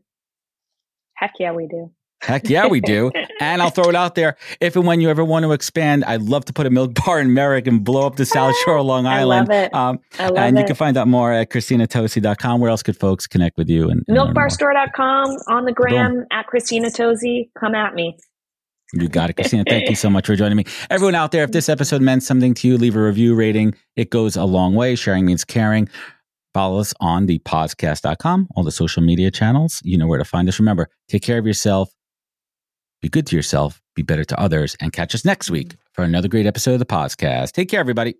[1.15, 1.91] Heck yeah, we do.
[2.21, 3.11] Heck yeah, we do.
[3.39, 4.37] and I'll throw it out there.
[4.59, 7.19] If and when you ever want to expand, I'd love to put a milk bar
[7.19, 9.49] in Merrick and blow up the South Shore of Long Island.
[9.51, 9.73] I love it.
[9.73, 10.61] Um, I love and it.
[10.61, 12.59] you can find out more at ChristinaTosi.com.
[12.59, 13.89] Where else could folks connect with you?
[13.89, 16.25] And, and Milkbarstore.com on the gram Boom.
[16.31, 17.49] at Christina Tosi.
[17.59, 18.17] Come at me.
[18.93, 19.63] You got it, Christina.
[19.67, 20.65] Thank you so much for joining me.
[20.89, 23.75] Everyone out there, if this episode meant something to you, leave a review rating.
[23.95, 24.95] It goes a long way.
[24.95, 25.89] Sharing means caring.
[26.53, 29.79] Follow us on the podcast.com, all the social media channels.
[29.83, 30.57] You know where to find us.
[30.57, 31.91] Remember, take care of yourself
[33.01, 36.27] be good to yourself, be better to others, and catch us next week for another
[36.27, 37.51] great episode of the podcast.
[37.51, 38.15] Take care, everybody.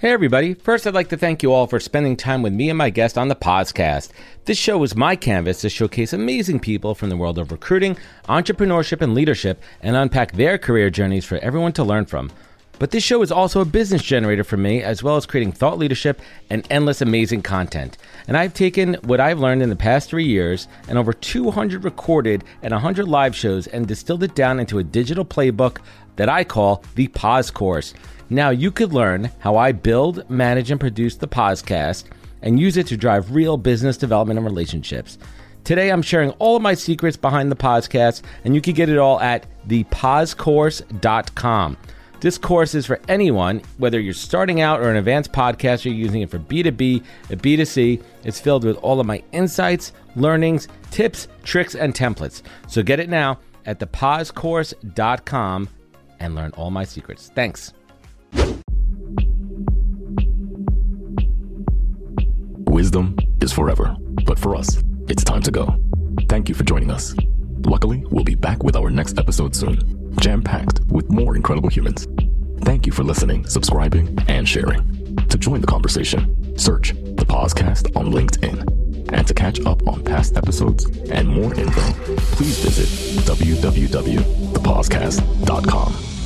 [0.00, 0.54] Hey, everybody.
[0.54, 3.18] First, I'd like to thank you all for spending time with me and my guest
[3.18, 4.12] on the podcast.
[4.46, 9.02] This show is my canvas to showcase amazing people from the world of recruiting, entrepreneurship,
[9.02, 12.32] and leadership and unpack their career journeys for everyone to learn from.
[12.80, 15.78] But this show is also a business generator for me, as well as creating thought
[15.78, 17.98] leadership and endless amazing content.
[18.26, 22.42] And I've taken what I've learned in the past three years and over 200 recorded
[22.62, 25.80] and 100 live shows and distilled it down into a digital playbook
[26.16, 27.92] that I call the Pause Course.
[28.30, 32.04] Now you could learn how I build, manage, and produce the podcast
[32.40, 35.18] and use it to drive real business development and relationships.
[35.64, 38.96] Today, I'm sharing all of my secrets behind the podcast, and you can get it
[38.96, 41.76] all at thepausecourse.com.
[42.20, 46.30] This course is for anyone, whether you're starting out or an advanced podcaster using it
[46.30, 48.02] for B2B and B2C.
[48.24, 52.42] It's filled with all of my insights, learnings, tips, tricks, and templates.
[52.68, 55.68] So get it now at thepausecourse.com
[56.18, 57.30] and learn all my secrets.
[57.34, 57.72] Thanks.
[62.66, 63.96] Wisdom is forever,
[64.26, 65.74] but for us, it's time to go.
[66.28, 67.14] Thank you for joining us.
[67.64, 72.08] Luckily, we'll be back with our next episode soon jam packed with more incredible humans.
[72.62, 75.16] Thank you for listening, subscribing, and sharing.
[75.28, 78.78] To join the conversation, search the Pausecast on LinkedIn.
[79.12, 81.80] And to catch up on past episodes and more info,
[82.36, 82.86] please visit
[83.24, 86.19] www.thepausecast.com.